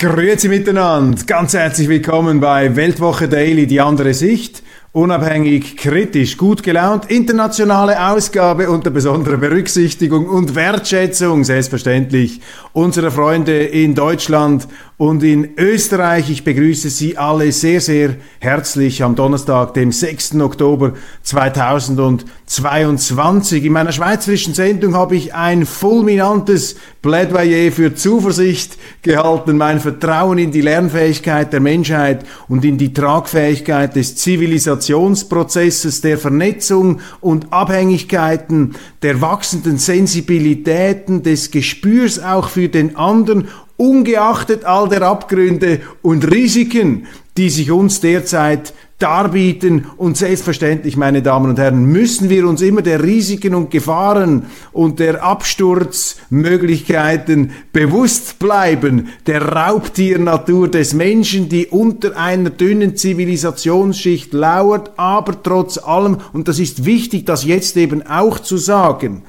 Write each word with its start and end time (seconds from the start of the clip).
Grüezi 0.00 0.48
miteinander, 0.48 1.22
ganz 1.26 1.52
herzlich 1.52 1.86
willkommen 1.86 2.40
bei 2.40 2.74
Weltwoche 2.74 3.28
Daily, 3.28 3.66
die 3.66 3.82
andere 3.82 4.14
Sicht. 4.14 4.62
Unabhängig, 4.92 5.76
kritisch, 5.76 6.38
gut 6.38 6.62
gelaunt, 6.62 7.10
internationale 7.10 8.08
Ausgabe 8.10 8.70
unter 8.70 8.88
besonderer 8.88 9.36
Berücksichtigung 9.36 10.26
und 10.26 10.54
Wertschätzung, 10.54 11.44
selbstverständlich, 11.44 12.40
unserer 12.72 13.10
Freunde 13.10 13.58
in 13.62 13.94
Deutschland 13.94 14.66
und 15.00 15.22
in 15.22 15.56
Österreich. 15.56 16.28
Ich 16.28 16.44
begrüße 16.44 16.90
Sie 16.90 17.16
alle 17.16 17.52
sehr, 17.52 17.80
sehr 17.80 18.16
herzlich 18.38 19.02
am 19.02 19.14
Donnerstag, 19.14 19.72
dem 19.72 19.92
6. 19.92 20.34
Oktober 20.40 20.92
2022. 21.22 23.64
In 23.64 23.72
meiner 23.72 23.92
schweizerischen 23.92 24.52
Sendung 24.52 24.94
habe 24.94 25.16
ich 25.16 25.32
ein 25.32 25.64
fulminantes 25.64 26.76
Plädoyer 27.00 27.72
für 27.72 27.94
Zuversicht 27.94 28.76
gehalten, 29.00 29.56
mein 29.56 29.80
Vertrauen 29.80 30.36
in 30.36 30.50
die 30.50 30.60
Lernfähigkeit 30.60 31.50
der 31.50 31.60
Menschheit 31.60 32.26
und 32.48 32.62
in 32.66 32.76
die 32.76 32.92
Tragfähigkeit 32.92 33.96
des 33.96 34.16
Zivilisations 34.16 34.90
Integrationsprozesses, 34.90 36.00
der 36.00 36.18
Vernetzung 36.18 37.00
und 37.20 37.52
Abhängigkeiten, 37.52 38.74
der 39.02 39.20
wachsenden 39.20 39.78
Sensibilitäten, 39.78 41.22
des 41.22 41.50
Gespürs 41.50 42.18
auch 42.18 42.48
für 42.48 42.68
den 42.68 42.96
anderen, 42.96 43.48
ungeachtet 43.80 44.64
all 44.66 44.88
der 44.90 45.00
Abgründe 45.02 45.80
und 46.02 46.30
Risiken, 46.30 47.06
die 47.38 47.48
sich 47.48 47.70
uns 47.70 48.00
derzeit 48.00 48.74
darbieten. 48.98 49.86
Und 49.96 50.18
selbstverständlich, 50.18 50.98
meine 50.98 51.22
Damen 51.22 51.48
und 51.48 51.58
Herren, 51.58 51.86
müssen 51.86 52.28
wir 52.28 52.46
uns 52.46 52.60
immer 52.60 52.82
der 52.82 53.02
Risiken 53.02 53.54
und 53.54 53.70
Gefahren 53.70 54.44
und 54.72 54.98
der 54.98 55.24
Absturzmöglichkeiten 55.24 57.52
bewusst 57.72 58.38
bleiben, 58.38 59.08
der 59.26 59.48
Raubtiernatur 59.48 60.68
des 60.68 60.92
Menschen, 60.92 61.48
die 61.48 61.66
unter 61.66 62.18
einer 62.18 62.50
dünnen 62.50 62.96
Zivilisationsschicht 62.96 64.34
lauert, 64.34 64.90
aber 64.98 65.42
trotz 65.42 65.78
allem, 65.78 66.18
und 66.34 66.48
das 66.48 66.58
ist 66.58 66.84
wichtig, 66.84 67.24
das 67.24 67.46
jetzt 67.46 67.78
eben 67.78 68.06
auch 68.06 68.40
zu 68.40 68.58
sagen, 68.58 69.22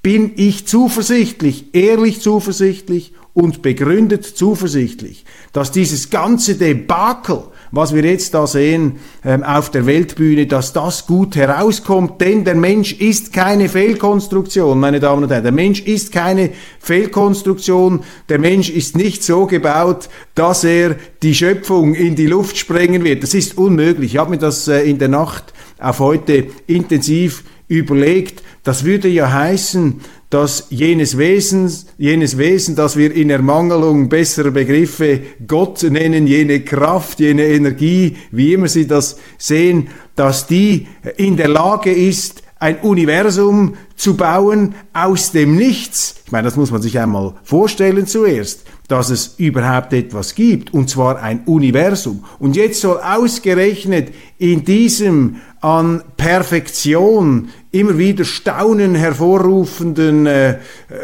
bin 0.00 0.30
ich 0.36 0.68
zuversichtlich, 0.68 1.74
ehrlich 1.74 2.20
zuversichtlich 2.20 3.12
und 3.36 3.60
begründet 3.60 4.24
zuversichtlich, 4.24 5.26
dass 5.52 5.70
dieses 5.70 6.08
ganze 6.08 6.54
Debakel, 6.54 7.42
was 7.70 7.94
wir 7.94 8.02
jetzt 8.02 8.32
da 8.32 8.46
sehen 8.46 8.98
ähm, 9.26 9.42
auf 9.42 9.70
der 9.70 9.84
Weltbühne, 9.84 10.46
dass 10.46 10.72
das 10.72 11.06
gut 11.06 11.36
herauskommt, 11.36 12.18
denn 12.22 12.46
der 12.46 12.54
Mensch 12.54 12.94
ist 12.94 13.34
keine 13.34 13.68
Fehlkonstruktion, 13.68 14.80
meine 14.80 15.00
Damen 15.00 15.24
und 15.24 15.30
Herren. 15.30 15.42
Der 15.42 15.52
Mensch 15.52 15.82
ist 15.82 16.12
keine 16.12 16.48
Fehlkonstruktion. 16.80 18.04
Der 18.30 18.38
Mensch 18.38 18.70
ist 18.70 18.96
nicht 18.96 19.22
so 19.22 19.44
gebaut, 19.44 20.08
dass 20.34 20.64
er 20.64 20.96
die 21.22 21.34
Schöpfung 21.34 21.94
in 21.94 22.16
die 22.16 22.28
Luft 22.28 22.56
sprengen 22.56 23.04
wird. 23.04 23.22
Das 23.22 23.34
ist 23.34 23.58
unmöglich. 23.58 24.14
Ich 24.14 24.18
habe 24.18 24.30
mir 24.30 24.38
das 24.38 24.66
äh, 24.66 24.80
in 24.88 24.98
der 24.98 25.08
Nacht 25.08 25.52
auf 25.78 25.98
heute 25.98 26.46
intensiv 26.66 27.44
überlegt. 27.68 28.42
Das 28.62 28.84
würde 28.84 29.08
ja 29.08 29.30
heißen, 29.30 30.00
dass 30.30 30.66
jenes 30.70 31.18
Wesen, 31.18 31.72
jenes 31.98 32.36
Wesen, 32.36 32.74
das 32.74 32.96
wir 32.96 33.14
in 33.14 33.30
Ermangelung 33.30 34.08
besserer 34.08 34.50
Begriffe 34.50 35.20
Gott 35.46 35.82
nennen, 35.84 36.26
jene 36.26 36.60
Kraft, 36.60 37.20
jene 37.20 37.44
Energie, 37.46 38.16
wie 38.32 38.52
immer 38.52 38.68
Sie 38.68 38.86
das 38.86 39.18
sehen, 39.38 39.88
dass 40.16 40.46
die 40.46 40.88
in 41.16 41.36
der 41.36 41.48
Lage 41.48 41.92
ist, 41.92 42.42
ein 42.58 42.78
Universum 42.80 43.76
zu 43.96 44.16
bauen 44.16 44.74
aus 44.92 45.30
dem 45.30 45.56
Nichts. 45.56 46.16
Ich 46.24 46.32
meine, 46.32 46.46
das 46.46 46.56
muss 46.56 46.70
man 46.70 46.82
sich 46.82 46.98
einmal 46.98 47.34
vorstellen 47.44 48.06
zuerst 48.06 48.64
dass 48.88 49.10
es 49.10 49.34
überhaupt 49.38 49.92
etwas 49.92 50.34
gibt, 50.34 50.72
und 50.72 50.88
zwar 50.88 51.20
ein 51.20 51.42
Universum. 51.46 52.24
Und 52.38 52.56
jetzt 52.56 52.80
soll 52.80 52.98
ausgerechnet 52.98 54.12
in 54.38 54.64
diesem 54.64 55.36
an 55.60 56.02
Perfektion 56.16 57.48
immer 57.72 57.98
wieder 57.98 58.24
Staunen 58.24 58.94
hervorrufenden 58.94 60.26
äh, 60.26 60.58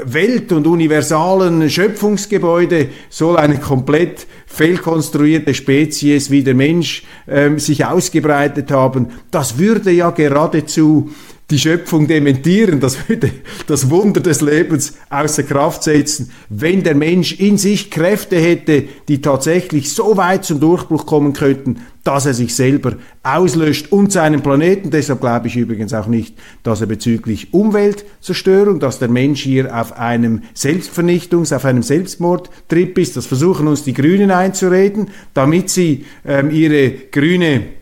Welt- 0.04 0.52
und 0.52 0.66
universalen 0.66 1.68
Schöpfungsgebäude 1.68 2.88
soll 3.10 3.36
eine 3.38 3.58
komplett 3.58 4.26
fehlkonstruierte 4.46 5.54
Spezies 5.54 6.30
wie 6.30 6.44
der 6.44 6.54
Mensch 6.54 7.02
äh, 7.26 7.58
sich 7.58 7.84
ausgebreitet 7.84 8.70
haben. 8.70 9.08
Das 9.30 9.58
würde 9.58 9.90
ja 9.90 10.10
geradezu 10.10 11.10
die 11.52 11.58
Schöpfung 11.58 12.08
dementieren, 12.08 12.80
das 12.80 13.08
würde 13.08 13.30
das 13.66 13.90
Wunder 13.90 14.20
des 14.20 14.40
Lebens 14.40 14.94
außer 15.10 15.42
Kraft 15.42 15.84
setzen, 15.84 16.30
wenn 16.48 16.82
der 16.82 16.94
Mensch 16.94 17.38
in 17.38 17.58
sich 17.58 17.90
Kräfte 17.90 18.36
hätte, 18.36 18.84
die 19.06 19.20
tatsächlich 19.20 19.92
so 19.92 20.16
weit 20.16 20.44
zum 20.44 20.60
Durchbruch 20.60 21.04
kommen 21.04 21.34
könnten, 21.34 21.82
dass 22.04 22.26
er 22.26 22.34
sich 22.34 22.54
selber 22.54 22.94
auslöscht 23.22 23.92
und 23.92 24.10
seinen 24.10 24.42
Planeten. 24.42 24.90
Deshalb 24.90 25.20
glaube 25.20 25.48
ich 25.48 25.56
übrigens 25.56 25.92
auch 25.94 26.06
nicht, 26.06 26.34
dass 26.62 26.80
er 26.80 26.86
bezüglich 26.86 27.52
Umweltzerstörung, 27.52 28.80
dass 28.80 28.98
der 28.98 29.08
Mensch 29.08 29.42
hier 29.42 29.78
auf 29.78 29.96
einem 29.98 30.42
Selbstvernichtungs-, 30.56 31.54
auf 31.54 31.64
einem 31.64 31.82
Selbstmordtrip 31.82 32.98
ist. 32.98 33.16
Das 33.16 33.26
versuchen 33.26 33.68
uns 33.68 33.84
die 33.84 33.92
Grünen 33.92 34.30
einzureden, 34.30 35.10
damit 35.34 35.70
sie 35.70 36.06
ähm, 36.24 36.50
ihre 36.50 36.90
grüne 37.12 37.81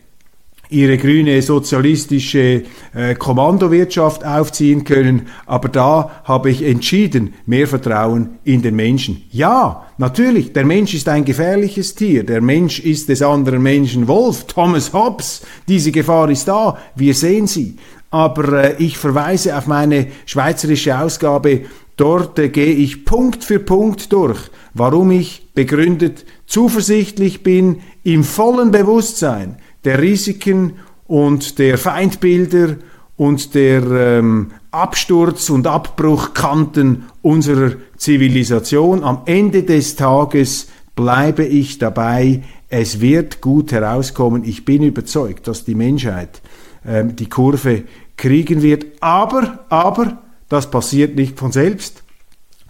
ihre 0.70 0.98
grüne 0.98 1.42
sozialistische 1.42 2.62
äh, 2.94 3.14
Kommandowirtschaft 3.14 4.24
aufziehen 4.24 4.84
können. 4.84 5.28
Aber 5.46 5.68
da 5.68 6.22
habe 6.24 6.50
ich 6.50 6.62
entschieden 6.62 7.34
mehr 7.46 7.66
Vertrauen 7.66 8.38
in 8.44 8.62
den 8.62 8.76
Menschen. 8.76 9.22
Ja, 9.30 9.86
natürlich, 9.98 10.52
der 10.52 10.64
Mensch 10.64 10.94
ist 10.94 11.08
ein 11.08 11.24
gefährliches 11.24 11.94
Tier. 11.94 12.24
Der 12.24 12.40
Mensch 12.40 12.80
ist 12.80 13.08
des 13.08 13.22
anderen 13.22 13.62
Menschen 13.62 14.08
Wolf. 14.08 14.44
Thomas 14.44 14.92
Hobbes, 14.92 15.42
diese 15.68 15.92
Gefahr 15.92 16.30
ist 16.30 16.48
da. 16.48 16.78
Wir 16.94 17.14
sehen 17.14 17.46
sie. 17.46 17.76
Aber 18.10 18.64
äh, 18.64 18.82
ich 18.82 18.98
verweise 18.98 19.56
auf 19.56 19.66
meine 19.66 20.08
schweizerische 20.26 20.98
Ausgabe. 20.98 21.62
Dort 21.96 22.38
äh, 22.38 22.48
gehe 22.48 22.72
ich 22.72 23.04
Punkt 23.04 23.44
für 23.44 23.58
Punkt 23.58 24.12
durch, 24.12 24.38
warum 24.74 25.10
ich 25.10 25.52
begründet 25.54 26.24
zuversichtlich 26.46 27.42
bin, 27.42 27.80
im 28.02 28.24
vollen 28.24 28.70
Bewusstsein, 28.70 29.58
der 29.84 30.00
Risiken 30.00 30.74
und 31.06 31.58
der 31.58 31.78
Feindbilder 31.78 32.76
und 33.16 33.54
der 33.54 33.82
ähm, 33.82 34.52
Absturz- 34.70 35.50
und 35.50 35.66
Abbruchkanten 35.66 37.04
unserer 37.22 37.72
Zivilisation. 37.96 39.02
Am 39.02 39.22
Ende 39.26 39.62
des 39.64 39.96
Tages 39.96 40.68
bleibe 40.94 41.44
ich 41.44 41.78
dabei, 41.78 42.42
es 42.68 43.00
wird 43.00 43.40
gut 43.40 43.72
herauskommen. 43.72 44.44
Ich 44.44 44.64
bin 44.64 44.82
überzeugt, 44.82 45.48
dass 45.48 45.64
die 45.64 45.74
Menschheit 45.74 46.40
ähm, 46.86 47.16
die 47.16 47.28
Kurve 47.28 47.82
kriegen 48.16 48.62
wird. 48.62 48.86
Aber, 49.00 49.66
aber, 49.68 50.22
das 50.48 50.70
passiert 50.70 51.16
nicht 51.16 51.38
von 51.38 51.52
selbst. 51.52 52.04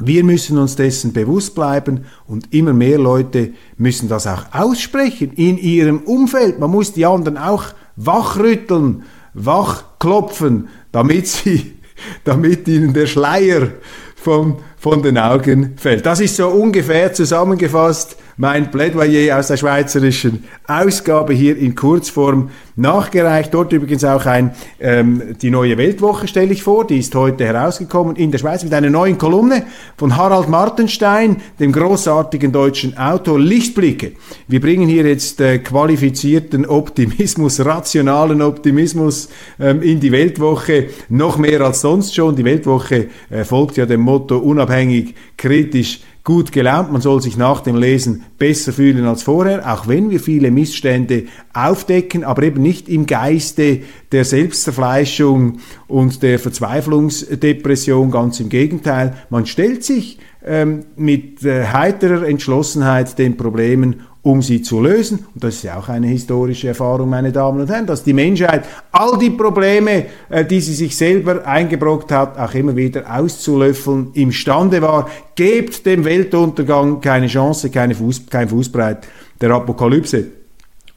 Wir 0.00 0.24
müssen 0.24 0.56
uns 0.56 0.76
dessen 0.76 1.12
bewusst 1.12 1.54
bleiben 1.54 2.06
und 2.26 2.52
immer 2.54 2.72
mehr 2.72 2.98
Leute 2.98 3.52
müssen 3.76 4.08
das 4.08 4.26
auch 4.26 4.46
aussprechen 4.52 5.32
in 5.32 5.58
ihrem 5.58 5.98
Umfeld. 5.98 6.58
Man 6.58 6.70
muss 6.70 6.92
die 6.92 7.04
anderen 7.04 7.36
auch 7.36 7.64
wachrütteln, 7.96 9.04
wachklopfen, 9.34 10.68
damit 10.90 11.26
sie, 11.26 11.74
damit 12.24 12.66
ihnen 12.66 12.94
der 12.94 13.06
Schleier 13.06 13.68
von, 14.16 14.56
von 14.78 15.02
den 15.02 15.18
Augen 15.18 15.74
fällt. 15.76 16.06
Das 16.06 16.20
ist 16.20 16.36
so 16.36 16.48
ungefähr 16.48 17.12
zusammengefasst 17.12 18.16
mein 18.36 18.70
Plädoyer 18.70 19.38
aus 19.38 19.48
der 19.48 19.56
schweizerischen 19.56 20.44
Ausgabe 20.66 21.32
hier 21.32 21.56
in 21.56 21.74
Kurzform 21.74 22.50
nachgereicht. 22.76 23.52
Dort 23.52 23.72
übrigens 23.72 24.04
auch 24.04 24.26
ein, 24.26 24.52
ähm, 24.80 25.36
die 25.40 25.50
neue 25.50 25.76
Weltwoche 25.76 26.26
stelle 26.26 26.52
ich 26.52 26.62
vor, 26.62 26.86
die 26.86 26.98
ist 26.98 27.14
heute 27.14 27.44
herausgekommen 27.44 28.16
in 28.16 28.30
der 28.30 28.38
Schweiz 28.38 28.64
mit 28.64 28.72
einer 28.72 28.90
neuen 28.90 29.18
Kolumne 29.18 29.64
von 29.96 30.16
Harald 30.16 30.48
Martenstein, 30.48 31.36
dem 31.58 31.72
großartigen 31.72 32.52
deutschen 32.52 32.96
Autor 32.96 33.38
Lichtblicke. 33.38 34.12
Wir 34.48 34.60
bringen 34.60 34.88
hier 34.88 35.06
jetzt 35.06 35.40
äh, 35.40 35.58
qualifizierten 35.58 36.66
Optimismus, 36.66 37.64
rationalen 37.64 38.42
Optimismus 38.42 39.28
ähm, 39.58 39.82
in 39.82 40.00
die 40.00 40.12
Weltwoche, 40.12 40.88
noch 41.08 41.38
mehr 41.38 41.60
als 41.60 41.82
sonst 41.82 42.14
schon. 42.14 42.36
Die 42.36 42.44
Weltwoche 42.44 43.08
äh, 43.28 43.44
folgt 43.44 43.76
ja 43.76 43.86
dem 43.86 44.00
Motto 44.00 44.38
unabhängig, 44.38 45.14
kritisch, 45.36 46.00
gut 46.24 46.52
gelaunt, 46.52 46.92
man 46.92 47.00
soll 47.00 47.22
sich 47.22 47.36
nach 47.36 47.60
dem 47.60 47.76
Lesen 47.76 48.24
besser 48.38 48.72
fühlen 48.72 49.06
als 49.06 49.22
vorher, 49.22 49.72
auch 49.72 49.88
wenn 49.88 50.10
wir 50.10 50.20
viele 50.20 50.50
Missstände 50.50 51.24
aufdecken, 51.54 52.24
aber 52.24 52.42
eben 52.42 52.62
nicht 52.62 52.88
im 52.88 53.06
Geiste 53.06 53.80
der 54.12 54.24
Selbstzerfleischung 54.24 55.58
und 55.88 56.22
der 56.22 56.38
Verzweiflungsdepression, 56.38 58.10
ganz 58.10 58.40
im 58.40 58.48
Gegenteil, 58.48 59.16
man 59.30 59.46
stellt 59.46 59.84
sich 59.84 60.18
ähm, 60.44 60.84
mit 60.96 61.42
äh, 61.44 61.66
heiterer 61.66 62.26
Entschlossenheit 62.26 63.18
den 63.18 63.36
Problemen 63.36 64.02
um 64.22 64.42
sie 64.42 64.62
zu 64.62 64.80
lösen. 64.80 65.26
Und 65.34 65.42
das 65.44 65.56
ist 65.56 65.62
ja 65.64 65.78
auch 65.78 65.88
eine 65.88 66.08
historische 66.08 66.68
Erfahrung, 66.68 67.08
meine 67.08 67.32
Damen 67.32 67.60
und 67.60 67.70
Herren, 67.70 67.86
dass 67.86 68.04
die 68.04 68.12
Menschheit 68.12 68.64
all 68.92 69.18
die 69.18 69.30
Probleme, 69.30 70.06
äh, 70.28 70.44
die 70.44 70.60
sie 70.60 70.74
sich 70.74 70.96
selber 70.96 71.46
eingebrockt 71.46 72.12
hat, 72.12 72.38
auch 72.38 72.54
immer 72.54 72.76
wieder 72.76 73.04
auszulöffeln 73.14 74.08
imstande 74.14 74.82
war. 74.82 75.08
Gebt 75.34 75.86
dem 75.86 76.04
Weltuntergang 76.04 77.00
keine 77.00 77.28
Chance, 77.28 77.70
keine 77.70 77.94
Fuß, 77.94 78.26
kein 78.26 78.48
Fußbreit 78.48 79.06
der 79.40 79.50
Apokalypse. 79.52 80.39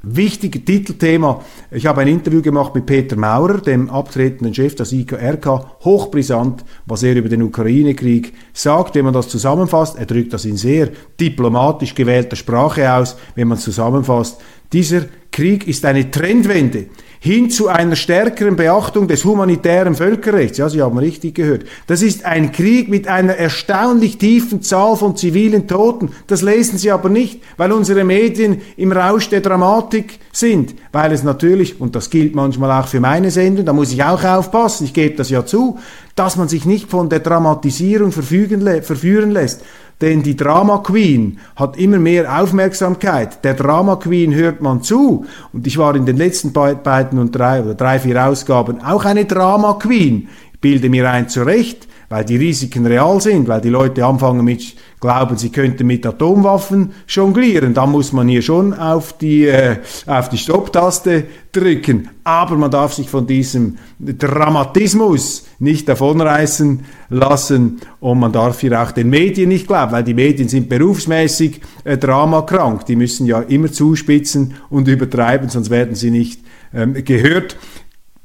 Wichtiger 0.06 0.64
Titelthema. 0.64 1.42
Ich 1.72 1.86
habe 1.86 2.02
ein 2.02 2.10
Interview 2.10 2.42
gemacht 2.42 2.76
mit 2.76 2.86
Peter 2.86 3.16
Maurer, 3.16 3.62
dem 3.62 3.90
abtretenden 3.90 4.54
Chef 4.54 4.76
des 4.76 4.92
IKRK. 4.92 5.78
Hochbrisant, 5.86 6.66
was 6.86 7.04
er 7.04 7.16
über 7.16 7.30
den 7.30 7.42
Ukraine-Krieg 7.42 8.34
sagt. 8.52 8.96
Wenn 8.96 9.06
man 9.06 9.14
das 9.14 9.30
zusammenfasst, 9.30 9.98
er 9.98 10.06
drückt 10.06 10.34
das 10.34 10.44
in 10.44 10.58
sehr 10.58 10.90
diplomatisch 11.18 11.96
gewählter 11.96 12.36
Sprache 12.36 12.92
aus, 12.92 13.16
wenn 13.36 13.48
man 13.48 13.58
es 13.58 13.64
zusammenfasst. 13.64 14.42
Dieser 14.74 15.06
Krieg 15.32 15.70
ist 15.70 15.86
eine 15.86 16.12
Trendwende 16.12 16.88
hin 17.24 17.50
zu 17.50 17.70
einer 17.70 17.96
stärkeren 17.96 18.58
Beachtung 18.58 19.08
des 19.08 19.24
humanitären 19.24 19.96
Völkerrechts. 19.96 20.58
Ja, 20.58 20.68
Sie 20.68 20.82
haben 20.82 20.98
richtig 20.98 21.36
gehört. 21.36 21.64
Das 21.88 22.02
ist 22.02 22.26
ein 22.26 22.52
Krieg 22.52 22.90
mit 22.90 23.08
einer 23.08 23.38
erstaunlich 23.38 24.18
tiefen 24.18 24.62
Zahl 24.62 24.98
von 24.98 25.16
zivilen 25.16 25.66
Toten. 25.66 26.10
Das 26.28 26.42
lesen 26.42 26.78
Sie 26.78 26.92
aber 26.92 27.08
nicht, 27.08 27.42
weil 27.56 27.72
unsere 27.72 28.04
Medien 28.04 28.60
im 28.76 28.92
Rausch 28.92 29.30
der 29.30 29.40
Dramatik 29.40 30.20
sind. 30.34 30.76
Weil 30.92 31.14
es 31.14 31.24
natürlich, 31.24 31.80
und 31.80 31.96
das 31.96 32.10
gilt 32.10 32.36
manchmal 32.36 32.78
auch 32.78 32.90
für 32.90 33.00
meine 33.00 33.32
Sendung, 33.32 33.66
da 33.66 33.72
muss 33.72 33.94
ich 33.94 34.04
auch 34.04 34.26
aufpassen, 34.26 34.84
ich 34.84 34.94
gebe 34.94 35.16
das 35.16 35.30
ja 35.30 35.46
zu, 35.46 35.80
dass 36.16 36.36
man 36.36 36.50
sich 36.50 36.66
nicht 36.66 36.90
von 36.90 37.08
der 37.08 37.20
Dramatisierung 37.20 38.12
verführen 38.12 39.32
lässt. 39.32 39.62
Denn 40.02 40.24
die 40.24 40.36
Drama 40.36 40.80
Queen 40.80 41.40
hat 41.56 41.78
immer 41.78 42.00
mehr 42.00 42.42
Aufmerksamkeit. 42.42 43.44
Der 43.44 43.54
Drama 43.54 43.96
Queen 43.96 44.34
hört 44.34 44.62
man 44.62 44.82
zu. 44.82 45.26
Und 45.54 45.66
ich 45.68 45.78
war 45.78 45.96
in 45.96 46.06
den 46.06 46.18
letzten 46.18 46.52
beiden 46.52 47.20
und 47.20 47.32
drei 47.32 47.62
oder 47.62 47.76
drei, 47.76 48.00
vier 48.00 48.26
Ausgaben 48.26 48.82
auch 48.82 49.06
eine 49.06 49.26
Drama 49.26 49.74
Queen. 49.74 50.28
Ich 50.54 50.60
bilde 50.60 50.90
mir 50.90 51.10
ein 51.10 51.30
zurecht, 51.30 51.88
weil 52.14 52.26
die 52.26 52.36
Risiken 52.36 52.86
real 52.86 53.20
sind, 53.20 53.48
weil 53.48 53.60
die 53.60 53.70
Leute 53.70 54.06
anfangen 54.06 54.46
mit 54.46 54.76
glauben, 55.02 55.36
sie 55.36 55.50
könnten 55.50 55.88
mit 55.88 56.06
Atomwaffen 56.06 56.92
jonglieren. 57.08 57.74
Da 57.74 57.88
muss 57.88 58.14
man 58.14 58.28
hier 58.28 58.44
schon 58.44 58.72
auf 58.72 59.18
die, 59.18 59.48
äh, 59.48 59.78
auf 60.06 60.30
die 60.30 60.38
Stopptaste 60.38 61.24
drücken. 61.52 62.10
Aber 62.24 62.56
man 62.56 62.70
darf 62.70 62.94
sich 62.94 63.10
von 63.10 63.26
diesem 63.26 63.80
Dramatismus 63.98 65.48
nicht 65.58 65.90
davonreißen 65.90 66.82
lassen 67.10 67.82
und 68.00 68.20
man 68.20 68.32
darf 68.32 68.60
hier 68.60 68.80
auch 68.80 68.92
den 68.92 69.10
Medien 69.10 69.50
nicht 69.50 69.66
glauben, 69.66 69.92
weil 69.92 70.04
die 70.04 70.14
Medien 70.14 70.48
sind 70.48 70.70
berufsmäßig 70.70 71.62
äh, 71.84 71.98
dramakrank. 71.98 72.86
Die 72.86 72.96
müssen 72.96 73.26
ja 73.26 73.40
immer 73.40 73.72
zuspitzen 73.72 74.54
und 74.70 74.88
übertreiben, 74.88 75.50
sonst 75.50 75.72
werden 75.72 75.96
sie 75.96 76.12
nicht 76.12 76.42
ähm, 76.76 76.94
gehört. 77.04 77.58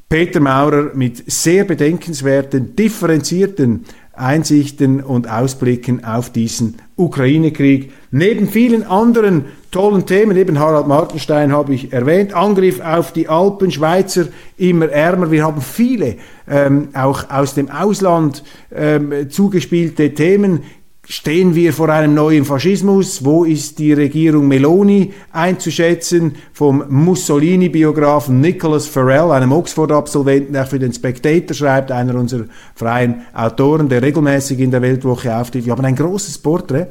Peter 0.09 0.41
Maurer 0.41 0.95
mit 0.95 1.31
sehr 1.31 1.65
bedenkenswerten, 1.65 2.75
differenzierten 2.75 3.85
Einsichten 4.15 5.03
und 5.03 5.31
Ausblicken 5.31 6.03
auf 6.03 6.31
diesen 6.31 6.77
Ukraine-Krieg. 6.97 7.93
Neben 8.11 8.49
vielen 8.49 8.85
anderen 8.85 9.45
tollen 9.71 10.07
Themen, 10.07 10.37
eben 10.39 10.59
Harald 10.59 10.89
Martenstein 10.89 11.53
habe 11.53 11.75
ich 11.75 11.93
erwähnt, 11.93 12.33
Angriff 12.33 12.81
auf 12.81 13.13
die 13.13 13.29
Alpen, 13.29 13.71
Schweizer 13.71 14.29
immer 14.57 14.89
ärmer. 14.89 15.31
Wir 15.31 15.45
haben 15.45 15.61
viele 15.61 16.17
ähm, 16.49 16.89
auch 16.95 17.29
aus 17.29 17.55
dem 17.55 17.71
Ausland 17.71 18.43
ähm, 18.75 19.29
zugespielte 19.29 20.15
Themen 20.15 20.63
Stehen 21.11 21.55
wir 21.55 21.73
vor 21.73 21.89
einem 21.89 22.13
neuen 22.13 22.45
Faschismus? 22.45 23.25
Wo 23.25 23.45
ist 23.45 23.79
die 23.79 23.95
Regierung 23.95 24.47
Meloni 24.47 25.15
einzuschätzen? 25.33 26.35
Vom 26.53 26.85
Mussolini-Biografen 26.87 28.43
Nicholas 28.43 28.87
Farrell, 28.87 29.31
einem 29.31 29.53
Oxford-Absolventen, 29.53 30.53
der 30.53 30.67
für 30.67 30.79
den 30.79 30.93
Spectator 30.93 31.55
schreibt, 31.55 31.91
einer 31.93 32.15
unserer 32.15 32.45
freien 32.75 33.23
Autoren, 33.33 33.89
der 33.89 34.03
regelmäßig 34.03 34.59
in 34.59 34.71
der 34.71 34.83
Weltwoche 34.83 35.35
auftritt. 35.35 35.65
Wir 35.65 35.73
haben 35.73 35.85
ein 35.87 35.97
großes 35.97 36.37
Porträt 36.37 36.89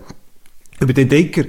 über 0.79 0.93
den 0.93 1.09
Denker, 1.09 1.43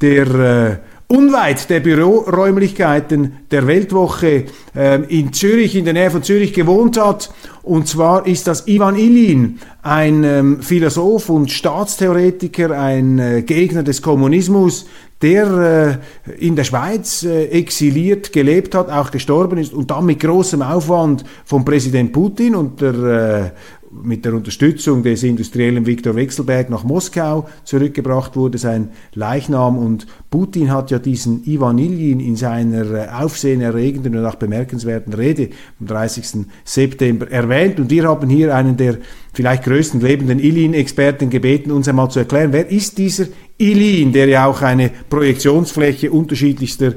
der 0.00 0.26
äh, 0.28 0.76
unweit 1.08 1.68
der 1.68 1.80
Büroräumlichkeiten 1.80 3.40
der 3.50 3.66
Weltwoche 3.66 4.46
äh, 4.74 5.02
in 5.08 5.32
Zürich, 5.32 5.76
in 5.76 5.84
der 5.84 5.94
Nähe 5.94 6.10
von 6.10 6.22
Zürich 6.22 6.52
gewohnt 6.52 6.98
hat. 6.98 7.32
Und 7.62 7.86
zwar 7.86 8.26
ist 8.26 8.46
das 8.46 8.66
Ivan 8.66 8.96
Ilin, 8.96 9.58
ein 9.82 10.24
ähm, 10.24 10.62
Philosoph 10.62 11.28
und 11.28 11.50
Staatstheoretiker, 11.50 12.70
ein 12.78 13.18
äh, 13.18 13.42
Gegner 13.42 13.82
des 13.82 14.02
Kommunismus, 14.02 14.86
der 15.22 16.00
äh, 16.26 16.44
in 16.44 16.56
der 16.56 16.64
Schweiz 16.64 17.22
äh, 17.22 17.46
exiliert 17.46 18.32
gelebt 18.32 18.74
hat, 18.74 18.90
auch 18.90 19.10
gestorben 19.10 19.58
ist 19.58 19.72
und 19.72 19.90
dann 19.90 20.06
mit 20.06 20.20
großem 20.20 20.62
Aufwand 20.62 21.24
von 21.44 21.64
Präsident 21.64 22.12
Putin 22.12 22.56
und 22.56 22.80
der 22.80 22.94
äh, 22.94 23.50
mit 23.92 24.24
der 24.24 24.32
Unterstützung 24.34 25.02
des 25.02 25.22
industriellen 25.22 25.86
Viktor 25.86 26.16
Wechselberg 26.16 26.70
nach 26.70 26.82
Moskau 26.82 27.48
zurückgebracht 27.64 28.36
wurde, 28.36 28.56
sein 28.56 28.90
Leichnam. 29.14 29.76
Und 29.76 30.06
Putin 30.30 30.72
hat 30.72 30.90
ja 30.90 30.98
diesen 30.98 31.44
Ivan 31.46 31.78
Iljin 31.78 32.20
in 32.20 32.36
seiner 32.36 32.90
äh, 32.90 33.08
aufsehenerregenden 33.08 34.16
und 34.16 34.24
auch 34.24 34.36
bemerkenswerten 34.36 35.12
Rede 35.12 35.50
am 35.78 35.86
30. 35.86 36.46
September 36.64 37.30
erwähnt. 37.30 37.78
Und 37.78 37.90
wir 37.90 38.08
haben 38.08 38.30
hier 38.30 38.54
einen 38.54 38.76
der 38.76 38.96
vielleicht 39.34 39.64
größten 39.64 40.00
lebenden 40.00 40.38
Iljin-Experten 40.38 41.28
gebeten, 41.28 41.70
uns 41.70 41.88
einmal 41.88 42.10
zu 42.10 42.20
erklären, 42.20 42.52
wer 42.52 42.70
ist 42.70 42.98
dieser 42.98 43.26
Iljin, 43.58 44.12
der 44.12 44.26
ja 44.26 44.46
auch 44.46 44.62
eine 44.62 44.90
Projektionsfläche 45.08 46.10
unterschiedlichster 46.10 46.94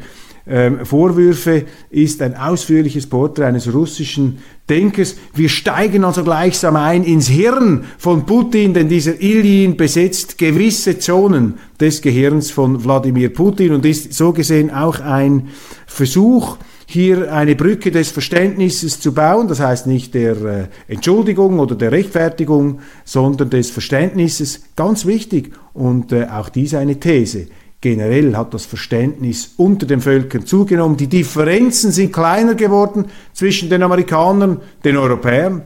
ähm, 0.48 0.86
Vorwürfe 0.86 1.66
ist 1.90 2.22
ein 2.22 2.36
ausführliches 2.36 3.08
Porträt 3.08 3.46
eines 3.46 3.74
russischen 3.74 4.40
Denkers. 4.70 5.16
Wir 5.34 5.50
steigen 5.50 6.04
also 6.04 6.24
gleichsam 6.24 6.76
ein 6.76 7.04
ins 7.04 7.28
Hirn 7.28 7.86
von 7.98 8.26
Putin, 8.26 8.74
denn 8.74 8.88
dieser 8.88 9.20
Iljin 9.20 9.76
besetzt 9.78 10.38
gewisse 10.38 11.00
Zonen 11.00 11.56
des 11.80 12.02
Gehirns 12.02 12.52
von 12.52 12.84
Wladimir 12.84 13.34
Putin 13.34 13.74
und 13.74 13.86
ist 13.86 14.14
so 14.14 14.34
gesehen 14.34 14.72
auch 14.72 15.00
ein 15.00 15.50
Versuch, 15.88 16.58
hier 16.88 17.34
eine 17.34 17.56
Brücke 17.56 17.90
des 17.90 18.12
Verständnisses 18.12 19.00
zu 19.00 19.14
bauen, 19.14 19.48
das 19.48 19.60
heißt 19.60 19.88
nicht 19.88 20.14
der 20.14 20.36
äh, 20.44 20.68
Entschuldigung 20.88 21.58
oder 21.58 21.76
der 21.76 21.92
Rechtfertigung, 21.92 22.80
sondern 23.04 23.50
des 23.50 23.72
Verständnisses, 23.72 24.62
ganz 24.76 25.06
wichtig 25.08 25.52
und 25.74 26.12
äh, 26.12 26.28
auch 26.28 26.50
dies 26.50 26.76
eine 26.76 27.00
These. 27.00 27.48
Generell 27.86 28.36
hat 28.36 28.52
das 28.56 28.66
Verständnis 28.66 29.54
unter 29.58 29.86
den 29.86 30.02
Völkern 30.02 30.48
zugenommen. 30.48 30.98
Die 30.98 31.06
Differenzen 31.06 31.92
sind 31.92 32.12
kleiner 32.12 32.56
geworden 32.56 33.06
zwischen 33.32 33.70
den 33.70 33.84
Amerikanern, 33.84 34.60
den 34.84 34.98
Europäern, 34.98 35.62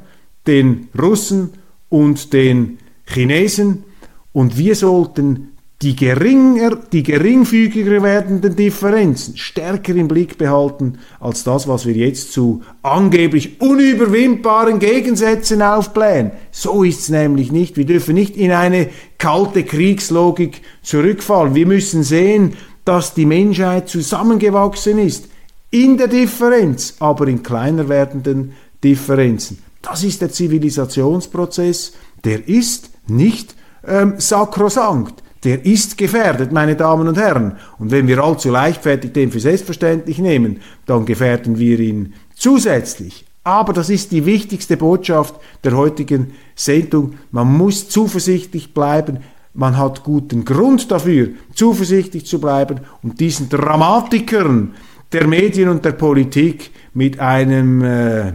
den 0.45 0.89
Russen 1.01 1.51
und 1.87 2.33
den 2.33 2.79
Chinesen. 3.05 3.85
Und 4.33 4.57
wir 4.57 4.75
sollten 4.75 5.53
die 5.81 5.95
geringer, 5.95 6.75
die 6.91 7.03
geringfügiger 7.03 8.03
werdenden 8.03 8.53
Differenzen 8.55 9.37
stärker 9.37 9.95
im 9.95 10.09
Blick 10.09 10.37
behalten 10.37 10.99
als 11.21 11.45
das, 11.45 11.69
was 11.69 11.85
wir 11.85 11.93
jetzt 11.93 12.33
zu 12.33 12.61
angeblich 12.81 13.61
unüberwindbaren 13.61 14.79
Gegensätzen 14.79 15.61
aufblähen. 15.61 16.31
So 16.51 16.83
ist 16.83 16.99
es 16.99 17.09
nämlich 17.09 17.53
nicht. 17.53 17.77
Wir 17.77 17.85
dürfen 17.85 18.15
nicht 18.15 18.35
in 18.35 18.51
eine 18.51 18.89
kalte 19.17 19.63
Kriegslogik 19.63 20.61
zurückfallen. 20.81 21.55
Wir 21.55 21.65
müssen 21.65 22.03
sehen, 22.03 22.57
dass 22.83 23.13
die 23.13 23.25
Menschheit 23.25 23.87
zusammengewachsen 23.87 24.99
ist. 24.99 25.29
In 25.71 25.97
der 25.97 26.07
Differenz, 26.07 26.95
aber 26.99 27.27
in 27.27 27.41
kleiner 27.41 27.87
werdenden 27.87 28.53
Differenzen. 28.83 29.59
Das 29.81 30.03
ist 30.03 30.21
der 30.21 30.31
Zivilisationsprozess. 30.31 31.93
Der 32.25 32.49
ist 32.49 32.89
nicht 33.07 33.55
ähm, 33.87 34.15
sakrosankt 34.17 35.23
der 35.43 35.65
ist 35.65 35.97
gefährdet, 35.97 36.51
meine 36.51 36.75
Damen 36.75 37.07
und 37.07 37.17
Herren. 37.17 37.57
Und 37.77 37.91
wenn 37.91 38.07
wir 38.07 38.23
allzu 38.23 38.49
leichtfertig 38.49 39.13
den 39.13 39.31
für 39.31 39.39
selbstverständlich 39.39 40.19
nehmen, 40.19 40.61
dann 40.85 41.05
gefährden 41.05 41.57
wir 41.57 41.79
ihn 41.79 42.13
zusätzlich. 42.35 43.25
Aber 43.43 43.73
das 43.73 43.89
ist 43.89 44.11
die 44.11 44.25
wichtigste 44.25 44.77
Botschaft 44.77 45.35
der 45.63 45.75
heutigen 45.75 46.33
Sendung. 46.55 47.15
Man 47.31 47.47
muss 47.47 47.89
zuversichtlich 47.89 48.73
bleiben. 48.73 49.19
Man 49.53 49.77
hat 49.77 50.03
guten 50.03 50.45
Grund 50.45 50.91
dafür, 50.91 51.29
zuversichtlich 51.55 52.25
zu 52.25 52.39
bleiben 52.39 52.81
und 53.01 53.19
diesen 53.19 53.49
Dramatikern 53.49 54.75
der 55.11 55.25
Medien 55.25 55.69
und 55.69 55.83
der 55.85 55.93
Politik 55.93 56.71
mit 56.93 57.19
einem, 57.19 57.83
äh, 57.83 58.33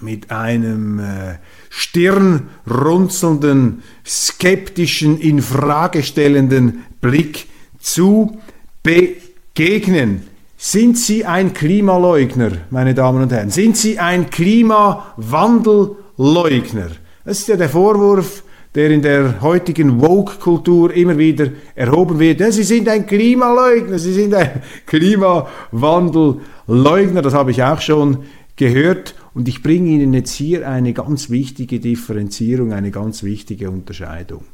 mit 0.00 0.30
einem 0.30 0.98
äh, 0.98 1.34
stirnrunzelnden, 1.76 3.82
skeptischen, 4.06 5.20
infragestellenden 5.20 6.84
Blick 7.02 7.48
zu 7.78 8.38
begegnen. 8.82 10.22
Sind 10.56 10.96
Sie 10.96 11.26
ein 11.26 11.52
Klimaleugner, 11.52 12.52
meine 12.70 12.94
Damen 12.94 13.24
und 13.24 13.30
Herren? 13.30 13.50
Sind 13.50 13.76
Sie 13.76 13.98
ein 13.98 14.30
Klimawandelleugner? 14.30 16.86
Das 17.26 17.40
ist 17.40 17.48
ja 17.48 17.56
der 17.56 17.68
Vorwurf, 17.68 18.42
der 18.74 18.90
in 18.90 19.02
der 19.02 19.42
heutigen 19.42 20.00
Woke-Kultur 20.00 20.94
immer 20.94 21.18
wieder 21.18 21.48
erhoben 21.74 22.18
wird. 22.18 22.40
Ja, 22.40 22.50
Sie 22.50 22.62
sind 22.62 22.88
ein 22.88 23.06
Klimaleugner, 23.06 23.98
Sie 23.98 24.14
sind 24.14 24.32
ein 24.32 24.62
Klimawandelleugner, 24.86 27.20
das 27.20 27.34
habe 27.34 27.50
ich 27.50 27.62
auch 27.62 27.82
schon 27.82 28.24
gehört. 28.56 29.14
Und 29.36 29.48
ich 29.48 29.62
bringe 29.62 29.90
Ihnen 29.90 30.14
jetzt 30.14 30.32
hier 30.32 30.66
eine 30.66 30.94
ganz 30.94 31.28
wichtige 31.28 31.78
Differenzierung, 31.78 32.72
eine 32.72 32.90
ganz 32.90 33.22
wichtige 33.22 33.70
Unterscheidung. 33.70 34.44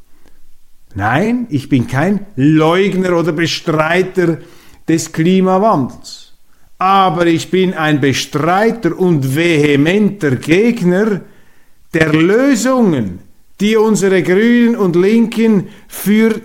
Nein, 0.96 1.46
ich 1.50 1.68
bin 1.68 1.86
kein 1.86 2.26
Leugner 2.34 3.16
oder 3.16 3.30
Bestreiter 3.30 4.38
des 4.88 5.12
Klimawandels. 5.12 6.32
Aber 6.78 7.26
ich 7.26 7.48
bin 7.48 7.74
ein 7.74 8.00
Bestreiter 8.00 8.98
und 8.98 9.36
vehementer 9.36 10.34
Gegner 10.34 11.20
der 11.94 12.12
Lösungen, 12.12 13.20
die 13.60 13.76
unsere 13.76 14.20
Grünen 14.24 14.74
und 14.74 14.96
Linken 14.96 15.68
für 15.86 16.40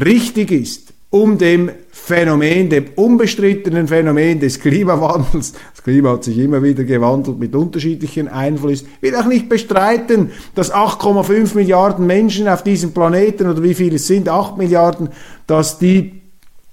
richtig 0.00 0.50
ist, 0.50 0.85
um 1.10 1.38
dem 1.38 1.70
Phänomen, 1.90 2.68
dem 2.68 2.86
unbestrittenen 2.94 3.88
Phänomen 3.88 4.40
des 4.40 4.60
Klimawandels, 4.60 5.52
das 5.74 5.84
Klima 5.84 6.12
hat 6.12 6.24
sich 6.24 6.38
immer 6.38 6.62
wieder 6.62 6.84
gewandelt 6.84 7.38
mit 7.38 7.54
unterschiedlichen 7.54 8.28
Einflüssen, 8.28 8.88
will 9.00 9.14
auch 9.14 9.26
nicht 9.26 9.48
bestreiten, 9.48 10.30
dass 10.54 10.72
8,5 10.72 11.54
Milliarden 11.54 12.06
Menschen 12.06 12.48
auf 12.48 12.62
diesem 12.62 12.92
Planeten 12.92 13.48
oder 13.48 13.62
wie 13.62 13.74
viele 13.74 13.96
es 13.96 14.06
sind, 14.06 14.28
8 14.28 14.58
Milliarden, 14.58 15.10
dass 15.46 15.78
die 15.78 16.22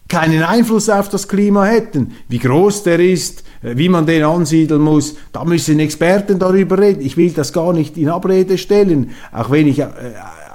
keinen 0.10 0.44
Einfluss 0.44 0.90
auf 0.90 1.10
das 1.10 1.28
Klima 1.28 1.66
hätten. 1.66 2.13
Wie 2.28 2.38
groß 2.38 2.84
der 2.84 3.00
ist, 3.00 3.44
äh, 3.63 3.78
wie 3.78 3.90
man 3.90 4.06
den 4.06 4.24
ansiedeln 4.24 4.82
muss, 4.82 5.16
da 5.32 5.44
müssen 5.44 5.80
Experten 5.80 6.38
darüber 6.38 6.78
reden. 6.78 7.02
Ich 7.02 7.18
will 7.18 7.32
das 7.32 7.54
gar 7.54 7.74
nicht 7.74 7.98
in 7.98 8.10
Abrede 8.10 8.58
stellen, 8.58 9.12
auch 9.32 9.50
wenn 9.50 9.68
ich 9.68 9.80
äh, 9.80 9.86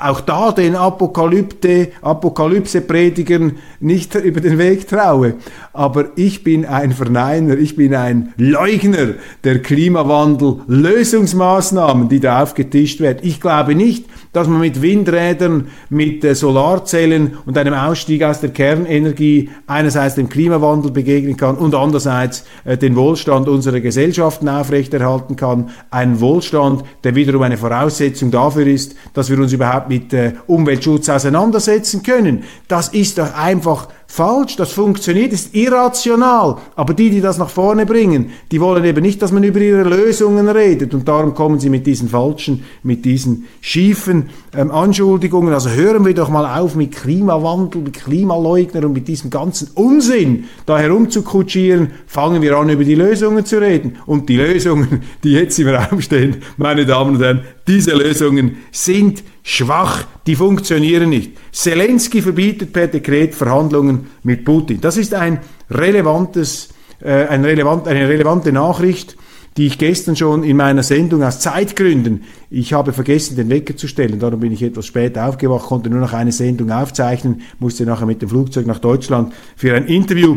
auch 0.00 0.20
da 0.20 0.52
den 0.52 0.76
Apokalypte, 0.76 1.88
Apokalypse-Predigern 2.02 3.56
nicht 3.80 4.14
über 4.14 4.40
den 4.40 4.58
Weg 4.58 4.86
traue. 4.88 5.34
Aber 5.72 6.10
ich 6.16 6.44
bin 6.44 6.66
ein 6.66 6.92
Verneiner, 6.92 7.58
ich 7.58 7.74
bin 7.76 7.94
ein 7.94 8.32
Leugner 8.36 9.14
der 9.44 9.62
Klimawandel-Lösungsmaßnahmen, 9.62 12.08
die 12.08 12.20
da 12.20 12.42
aufgetischt 12.42 13.00
werden. 13.00 13.18
Ich 13.22 13.40
glaube 13.40 13.74
nicht, 13.74 14.06
dass 14.32 14.46
man 14.46 14.60
mit 14.60 14.82
Windrädern, 14.82 15.68
mit 15.88 16.24
äh, 16.24 16.34
Solarzellen 16.34 17.38
und 17.46 17.56
einem 17.56 17.74
Ausstieg 17.74 18.22
aus 18.22 18.40
der 18.40 18.50
Kernenergie 18.50 19.50
einerseits 19.66 20.16
dem 20.16 20.28
Klimawandel 20.28 20.90
begegnen 20.90 21.36
kann 21.36 21.56
und 21.56 21.74
andererseits 21.74 22.44
äh, 22.64 22.76
den 22.76 22.96
Wohlstand 22.96 23.48
unserer 23.48 23.80
Gesellschaften 23.80 24.48
aufrechterhalten 24.48 25.36
kann. 25.36 25.70
Ein 25.90 26.20
Wohlstand, 26.20 26.84
der 27.04 27.14
wiederum 27.14 27.42
eine 27.42 27.56
Voraussetzung 27.56 28.30
dafür 28.30 28.66
ist, 28.66 28.94
dass 29.14 29.30
wir 29.30 29.38
uns 29.38 29.52
überhaupt 29.52 29.87
mit 29.88 30.12
äh, 30.12 30.32
Umweltschutz 30.46 31.08
auseinandersetzen 31.08 32.02
können. 32.02 32.44
Das 32.68 32.88
ist 32.88 33.18
doch 33.18 33.34
einfach 33.34 33.88
falsch, 34.10 34.56
das 34.56 34.72
funktioniert, 34.72 35.32
ist 35.32 35.54
irrational. 35.54 36.56
Aber 36.74 36.94
die, 36.94 37.10
die 37.10 37.20
das 37.20 37.38
nach 37.38 37.50
vorne 37.50 37.86
bringen, 37.86 38.30
die 38.50 38.60
wollen 38.60 38.84
eben 38.84 39.02
nicht, 39.02 39.20
dass 39.22 39.30
man 39.30 39.44
über 39.44 39.60
ihre 39.60 39.82
Lösungen 39.82 40.48
redet. 40.48 40.94
Und 40.94 41.06
darum 41.06 41.34
kommen 41.34 41.60
sie 41.60 41.68
mit 41.68 41.86
diesen 41.86 42.08
falschen, 42.08 42.64
mit 42.82 43.04
diesen 43.04 43.44
schiefen 43.60 44.30
ähm, 44.56 44.70
Anschuldigungen. 44.70 45.52
Also 45.52 45.70
hören 45.70 46.04
wir 46.06 46.14
doch 46.14 46.30
mal 46.30 46.58
auf 46.58 46.74
mit 46.74 46.96
Klimawandel, 46.96 47.82
mit 47.82 47.94
Klimaleugner 47.94 48.86
und 48.86 48.94
mit 48.94 49.06
diesem 49.06 49.30
ganzen 49.30 49.68
Unsinn 49.74 50.44
da 50.64 50.78
herumzukutschieren. 50.78 51.92
Fangen 52.06 52.42
wir 52.42 52.56
an, 52.56 52.70
über 52.70 52.84
die 52.84 52.94
Lösungen 52.94 53.44
zu 53.44 53.60
reden. 53.60 53.98
Und 54.06 54.28
die 54.28 54.36
Lösungen, 54.36 55.02
die 55.22 55.32
jetzt 55.32 55.58
im 55.58 55.68
Raum 55.68 56.00
stehen, 56.00 56.38
meine 56.56 56.86
Damen 56.86 57.16
und 57.16 57.22
Herren, 57.22 57.42
diese 57.68 57.92
Lösungen 57.92 58.56
sind 58.72 59.22
schwach, 59.48 60.04
die 60.26 60.36
funktionieren 60.36 61.08
nicht. 61.08 61.32
Zelensky 61.52 62.20
verbietet 62.20 62.70
per 62.72 62.86
Dekret 62.86 63.34
Verhandlungen 63.34 64.08
mit 64.22 64.44
Putin. 64.44 64.78
Das 64.80 64.98
ist 64.98 65.14
ein 65.14 65.40
relevantes, 65.70 66.68
äh, 67.00 67.26
ein 67.26 67.44
relevant, 67.44 67.88
eine 67.88 68.06
relevante 68.08 68.52
Nachricht, 68.52 69.16
die 69.56 69.66
ich 69.66 69.78
gestern 69.78 70.16
schon 70.16 70.44
in 70.44 70.58
meiner 70.58 70.82
Sendung 70.82 71.22
aus 71.22 71.40
Zeitgründen, 71.40 72.24
ich 72.50 72.74
habe 72.74 72.92
vergessen, 72.92 73.36
den 73.36 73.48
Wecker 73.48 73.74
zu 73.74 73.88
stellen, 73.88 74.20
darum 74.20 74.38
bin 74.38 74.52
ich 74.52 74.62
etwas 74.62 74.86
spät 74.86 75.18
aufgewacht, 75.18 75.66
konnte 75.66 75.88
nur 75.88 76.00
noch 76.00 76.12
eine 76.12 76.30
Sendung 76.30 76.70
aufzeichnen, 76.70 77.40
musste 77.58 77.84
nachher 77.86 78.06
mit 78.06 78.20
dem 78.20 78.28
Flugzeug 78.28 78.66
nach 78.66 78.78
Deutschland 78.78 79.32
für 79.56 79.74
ein 79.74 79.86
Interview 79.86 80.36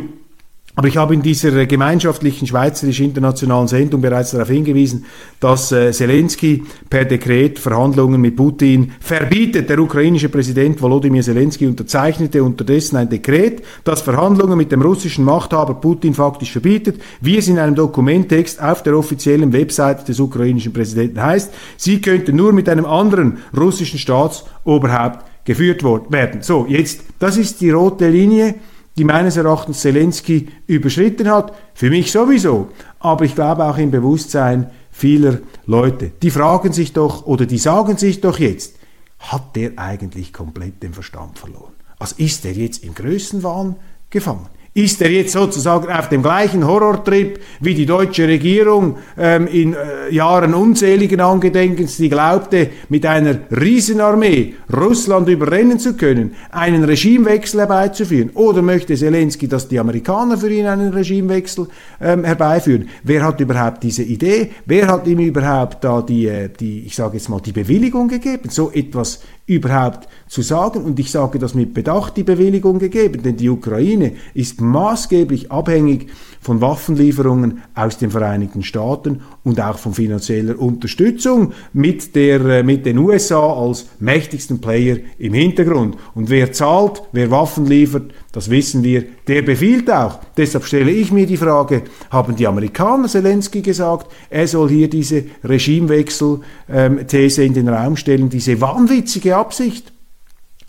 aber 0.75 0.87
ich 0.87 0.97
habe 0.97 1.13
in 1.13 1.21
dieser 1.21 1.65
gemeinschaftlichen 1.65 2.47
schweizerisch-internationalen 2.47 3.67
Sendung 3.67 4.01
bereits 4.01 4.31
darauf 4.31 4.47
hingewiesen, 4.47 5.05
dass 5.39 5.71
äh, 5.71 5.91
Zelensky 5.91 6.63
per 6.89 7.05
Dekret 7.05 7.59
Verhandlungen 7.59 8.21
mit 8.21 8.37
Putin 8.37 8.93
verbietet. 8.99 9.69
Der 9.69 9.79
ukrainische 9.79 10.29
Präsident 10.29 10.81
Volodymyr 10.81 11.23
Zelensky 11.23 11.67
unterzeichnete 11.67 12.41
unterdessen 12.41 12.95
ein 12.95 13.09
Dekret, 13.09 13.63
das 13.83 14.01
Verhandlungen 14.01 14.57
mit 14.57 14.71
dem 14.71 14.81
russischen 14.81 15.25
Machthaber 15.25 15.73
Putin 15.73 16.13
faktisch 16.13 16.51
verbietet, 16.51 17.01
wie 17.19 17.37
es 17.37 17.47
in 17.49 17.59
einem 17.59 17.75
Dokumenttext 17.75 18.61
auf 18.61 18.81
der 18.83 18.97
offiziellen 18.97 19.51
Webseite 19.51 20.05
des 20.05 20.19
ukrainischen 20.19 20.71
Präsidenten 20.71 21.21
heißt. 21.21 21.51
Sie 21.75 21.99
könnten 21.99 22.35
nur 22.35 22.53
mit 22.53 22.69
einem 22.69 22.85
anderen 22.85 23.39
russischen 23.55 23.99
Staatsoberhaupt 23.99 25.25
geführt 25.43 25.83
werden. 25.83 26.41
So, 26.41 26.65
jetzt, 26.69 27.01
das 27.19 27.37
ist 27.37 27.61
die 27.61 27.71
rote 27.71 28.07
Linie 28.07 28.55
die 28.97 29.03
meines 29.03 29.37
Erachtens 29.37 29.81
Zelensky 29.81 30.49
überschritten 30.67 31.29
hat. 31.29 31.53
Für 31.73 31.89
mich 31.89 32.11
sowieso. 32.11 32.69
Aber 32.99 33.25
ich 33.25 33.35
glaube 33.35 33.65
auch 33.65 33.77
im 33.77 33.91
Bewusstsein 33.91 34.69
vieler 34.91 35.39
Leute. 35.65 36.11
Die 36.21 36.31
fragen 36.31 36.73
sich 36.73 36.93
doch 36.93 37.25
oder 37.25 37.45
die 37.45 37.57
sagen 37.57 37.97
sich 37.97 38.21
doch 38.21 38.39
jetzt, 38.39 38.75
hat 39.19 39.55
der 39.55 39.77
eigentlich 39.77 40.33
komplett 40.33 40.83
den 40.83 40.93
Verstand 40.93 41.39
verloren? 41.39 41.73
Also 41.99 42.15
ist 42.17 42.45
er 42.45 42.53
jetzt 42.53 42.83
im 42.83 42.95
Größenwahn 42.95 43.75
gefangen? 44.09 44.47
Ist 44.73 45.01
er 45.01 45.11
jetzt 45.11 45.33
sozusagen 45.33 45.91
auf 45.91 46.07
dem 46.07 46.23
gleichen 46.23 46.65
Horrortrip 46.65 47.41
wie 47.59 47.75
die 47.75 47.85
deutsche 47.85 48.25
Regierung 48.25 48.95
ähm, 49.17 49.45
in 49.47 49.73
äh, 49.73 50.13
Jahren 50.13 50.53
unzähligen 50.53 51.19
Angedenkens, 51.19 51.97
die 51.97 52.07
glaubte, 52.07 52.69
mit 52.87 53.05
einer 53.05 53.37
Riesenarmee 53.51 54.53
Russland 54.73 55.27
überrennen 55.27 55.77
zu 55.77 55.97
können, 55.97 56.35
einen 56.51 56.85
Regimewechsel 56.85 57.59
herbeizuführen? 57.59 58.29
Oder 58.33 58.61
möchte 58.61 58.95
Zelensky, 58.95 59.49
dass 59.49 59.67
die 59.67 59.77
Amerikaner 59.77 60.37
für 60.37 60.49
ihn 60.49 60.65
einen 60.65 60.93
Regimewechsel 60.93 61.67
ähm, 61.99 62.23
herbeiführen? 62.23 62.87
Wer 63.03 63.25
hat 63.25 63.41
überhaupt 63.41 63.83
diese 63.83 64.03
Idee? 64.03 64.51
Wer 64.65 64.87
hat 64.87 65.05
ihm 65.05 65.19
überhaupt 65.19 65.83
da 65.83 66.01
die, 66.01 66.27
äh, 66.27 66.47
die 66.47 66.85
ich 66.85 66.95
sage 66.95 67.17
jetzt 67.17 67.27
mal, 67.27 67.41
die 67.41 67.51
Bewilligung 67.51 68.07
gegeben, 68.07 68.47
so 68.49 68.71
etwas 68.71 69.19
überhaupt 69.45 70.07
zu 70.27 70.41
sagen. 70.41 70.83
Und 70.83 70.99
ich 70.99 71.11
sage 71.11 71.39
das 71.39 71.53
mit 71.53 71.73
Bedacht, 71.73 72.17
die 72.17 72.23
Bewilligung 72.23 72.79
gegeben, 72.79 73.23
denn 73.23 73.37
die 73.37 73.49
Ukraine 73.49 74.13
ist 74.33 74.61
maßgeblich 74.61 75.51
abhängig 75.51 76.07
von 76.39 76.61
Waffenlieferungen 76.61 77.61
aus 77.75 77.97
den 77.97 78.11
Vereinigten 78.11 78.63
Staaten 78.63 79.21
und 79.43 79.59
auch 79.59 79.77
von 79.77 79.93
finanzieller 79.93 80.59
Unterstützung 80.59 81.53
mit, 81.73 82.15
der, 82.15 82.41
äh, 82.41 82.63
mit 82.63 82.85
den 82.85 82.97
USA 82.99 83.39
als 83.53 83.87
mächtigsten 83.99 84.61
Player 84.61 84.97
im 85.17 85.33
Hintergrund. 85.33 85.97
Und 86.13 86.29
wer 86.29 86.51
zahlt, 86.53 87.01
wer 87.11 87.31
Waffen 87.31 87.65
liefert, 87.65 88.11
das 88.31 88.49
wissen 88.49 88.83
wir, 88.83 89.03
der 89.27 89.41
befiehlt 89.41 89.89
auch. 89.89 90.19
Deshalb 90.37 90.65
stelle 90.65 90.91
ich 90.91 91.11
mir 91.11 91.25
die 91.25 91.37
Frage, 91.37 91.83
haben 92.11 92.35
die 92.35 92.47
Amerikaner 92.47 93.07
Zelensky 93.07 93.61
gesagt, 93.61 94.11
er 94.29 94.47
soll 94.47 94.69
hier 94.69 94.89
diese 94.89 95.23
Regimewechsel-These 95.43 97.41
ähm, 97.41 97.47
in 97.47 97.53
den 97.53 97.69
Raum 97.69 97.97
stellen, 97.97 98.29
diese 98.29 98.61
wahnwitzige 98.61 99.35
Absicht, 99.35 99.91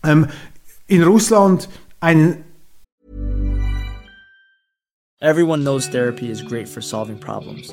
ähm, 0.05 0.27
in 0.87 1.03
Russland 1.03 1.69
einen 2.01 2.45
Everyone 5.23 5.63
knows 5.63 5.89
therapy 5.89 6.31
is 6.33 6.43
great 6.43 6.69
for 6.69 6.81
solving 6.81 7.17
problems, 7.17 7.73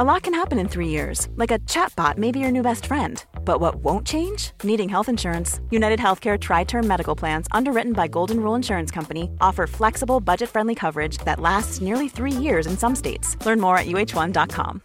A 0.00 0.14
lot 0.14 0.22
can 0.22 0.32
happen 0.32 0.58
in 0.58 0.66
three 0.66 0.88
years, 0.88 1.28
like 1.36 1.50
a 1.50 1.58
chatbot 1.66 2.16
may 2.16 2.32
be 2.32 2.38
your 2.38 2.50
new 2.50 2.62
best 2.62 2.86
friend. 2.86 3.22
But 3.44 3.60
what 3.60 3.84
won't 3.84 4.06
change? 4.06 4.52
Needing 4.64 4.88
health 4.88 5.10
insurance. 5.10 5.60
United 5.70 5.98
Healthcare 5.98 6.38
Tri 6.38 6.64
Term 6.64 6.86
Medical 6.86 7.14
Plans, 7.14 7.46
underwritten 7.52 7.92
by 7.92 8.08
Golden 8.08 8.40
Rule 8.40 8.54
Insurance 8.54 8.90
Company, 8.90 9.28
offer 9.42 9.66
flexible, 9.66 10.18
budget 10.18 10.48
friendly 10.48 10.74
coverage 10.74 11.18
that 11.26 11.38
lasts 11.38 11.82
nearly 11.82 12.08
three 12.08 12.32
years 12.32 12.66
in 12.66 12.78
some 12.78 12.96
states. 12.96 13.36
Learn 13.44 13.60
more 13.60 13.76
at 13.76 13.88
uh1.com. 13.88 14.80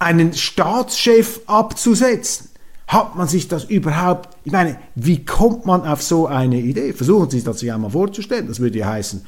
Einen 0.00 0.32
Staatschef 0.32 1.42
abzusetzen. 1.46 2.50
Hat 2.88 3.14
man 3.14 3.28
sich 3.28 3.46
das 3.46 3.64
überhaupt, 3.64 4.36
ich 4.44 4.52
meine, 4.52 4.78
wie 4.96 5.24
kommt 5.24 5.64
man 5.64 5.86
auf 5.86 6.02
so 6.02 6.26
eine 6.26 6.58
Idee? 6.58 6.92
Versuchen 6.92 7.30
Sie 7.30 7.38
es 7.38 7.58
sich 7.58 7.72
einmal 7.72 7.90
vorzustellen. 7.90 8.46
Das 8.48 8.60
würde 8.60 8.78
ja 8.78 8.88
heißen, 8.88 9.24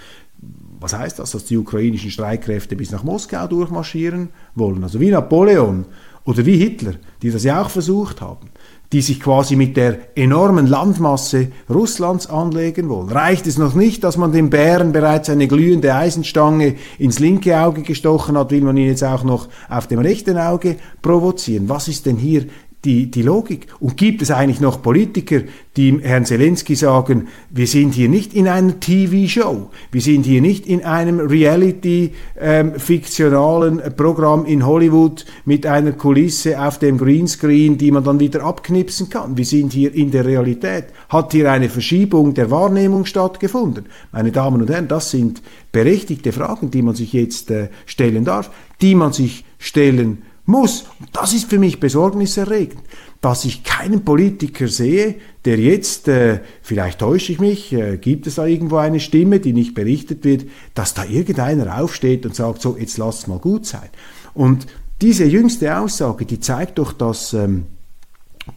was 0.80 0.96
heißt 0.96 1.18
das, 1.18 1.32
dass 1.32 1.44
die 1.44 1.56
ukrainischen 1.56 2.10
Streitkräfte 2.10 2.76
bis 2.76 2.90
nach 2.90 3.04
Moskau 3.04 3.46
durchmarschieren 3.46 4.30
wollen? 4.54 4.82
Also 4.84 5.00
wie 5.00 5.10
Napoleon 5.10 5.86
oder 6.24 6.44
wie 6.46 6.56
Hitler, 6.56 6.94
die 7.22 7.30
das 7.30 7.44
ja 7.44 7.62
auch 7.62 7.70
versucht 7.70 8.20
haben, 8.20 8.50
die 8.92 9.02
sich 9.02 9.20
quasi 9.20 9.56
mit 9.56 9.76
der 9.76 10.16
enormen 10.16 10.66
Landmasse 10.66 11.48
Russlands 11.68 12.26
anlegen 12.26 12.88
wollen. 12.88 13.10
Reicht 13.10 13.46
es 13.46 13.58
noch 13.58 13.74
nicht, 13.74 14.02
dass 14.04 14.16
man 14.16 14.32
dem 14.32 14.50
Bären 14.50 14.92
bereits 14.92 15.28
eine 15.28 15.48
glühende 15.48 15.94
Eisenstange 15.94 16.76
ins 16.98 17.18
linke 17.18 17.60
Auge 17.60 17.82
gestochen 17.82 18.38
hat, 18.38 18.50
will 18.50 18.62
man 18.62 18.76
ihn 18.76 18.86
jetzt 18.86 19.04
auch 19.04 19.24
noch 19.24 19.48
auf 19.68 19.88
dem 19.88 19.98
rechten 19.98 20.38
Auge 20.38 20.76
provozieren? 21.02 21.68
Was 21.68 21.88
ist 21.88 22.06
denn 22.06 22.16
hier 22.16 22.46
die, 22.84 23.10
die 23.10 23.22
Logik? 23.22 23.66
Und 23.80 23.96
gibt 23.96 24.22
es 24.22 24.30
eigentlich 24.30 24.60
noch 24.60 24.80
Politiker, 24.82 25.40
die 25.76 25.98
Herrn 26.02 26.24
Zelensky 26.24 26.74
sagen, 26.74 27.28
wir 27.50 27.66
sind 27.66 27.92
hier 27.94 28.08
nicht 28.08 28.32
in 28.34 28.48
einer 28.48 28.80
TV-Show, 28.80 29.70
wir 29.92 30.00
sind 30.00 30.24
hier 30.26 30.40
nicht 30.40 30.66
in 30.66 30.84
einem 30.84 31.20
Reality-fiktionalen 31.20 33.82
ähm, 33.84 33.92
Programm 33.96 34.44
in 34.44 34.66
Hollywood 34.66 35.24
mit 35.44 35.64
einer 35.66 35.92
Kulisse 35.92 36.60
auf 36.60 36.78
dem 36.78 36.98
Greenscreen, 36.98 37.78
die 37.78 37.92
man 37.92 38.04
dann 38.04 38.20
wieder 38.20 38.42
abknipsen 38.42 39.08
kann. 39.08 39.36
Wir 39.36 39.44
sind 39.44 39.72
hier 39.72 39.94
in 39.94 40.10
der 40.10 40.24
Realität. 40.24 40.86
Hat 41.08 41.30
hier 41.32 41.52
eine 41.52 41.68
Verschiebung 41.68 42.34
der 42.34 42.50
Wahrnehmung 42.50 43.06
stattgefunden? 43.06 43.86
Meine 44.10 44.32
Damen 44.32 44.60
und 44.60 44.70
Herren, 44.70 44.88
das 44.88 45.12
sind 45.12 45.42
berechtigte 45.70 46.32
Fragen, 46.32 46.70
die 46.70 46.80
man 46.82 46.94
sich 46.94 47.12
jetzt 47.12 47.50
äh, 47.50 47.68
stellen 47.86 48.24
darf, 48.24 48.50
die 48.80 48.94
man 48.94 49.12
sich 49.12 49.44
stellen 49.58 50.22
muss. 50.48 50.86
Und 50.98 51.10
das 51.12 51.34
ist 51.34 51.48
für 51.48 51.58
mich 51.58 51.78
besorgniserregend, 51.78 52.82
dass 53.20 53.44
ich 53.44 53.64
keinen 53.64 54.04
Politiker 54.04 54.68
sehe, 54.68 55.16
der 55.44 55.58
jetzt, 55.58 56.08
äh, 56.08 56.40
vielleicht 56.62 57.00
täusche 57.00 57.32
ich 57.32 57.38
mich, 57.38 57.72
äh, 57.72 57.98
gibt 57.98 58.26
es 58.26 58.36
da 58.36 58.46
irgendwo 58.46 58.76
eine 58.76 59.00
Stimme, 59.00 59.40
die 59.40 59.52
nicht 59.52 59.74
berichtet 59.74 60.24
wird, 60.24 60.46
dass 60.74 60.94
da 60.94 61.04
irgendeiner 61.04 61.80
aufsteht 61.80 62.26
und 62.26 62.34
sagt, 62.34 62.62
so, 62.62 62.76
jetzt 62.78 62.98
lass 62.98 63.20
es 63.20 63.26
mal 63.26 63.38
gut 63.38 63.66
sein. 63.66 63.88
Und 64.34 64.66
diese 65.00 65.24
jüngste 65.24 65.78
Aussage, 65.78 66.24
die 66.24 66.40
zeigt 66.40 66.78
doch, 66.78 66.92
dass 66.92 67.32
ähm, 67.32 67.66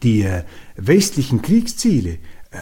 die 0.02 0.22
äh, 0.22 0.42
westlichen 0.76 1.42
Kriegsziele 1.42 2.18
äh, 2.50 2.56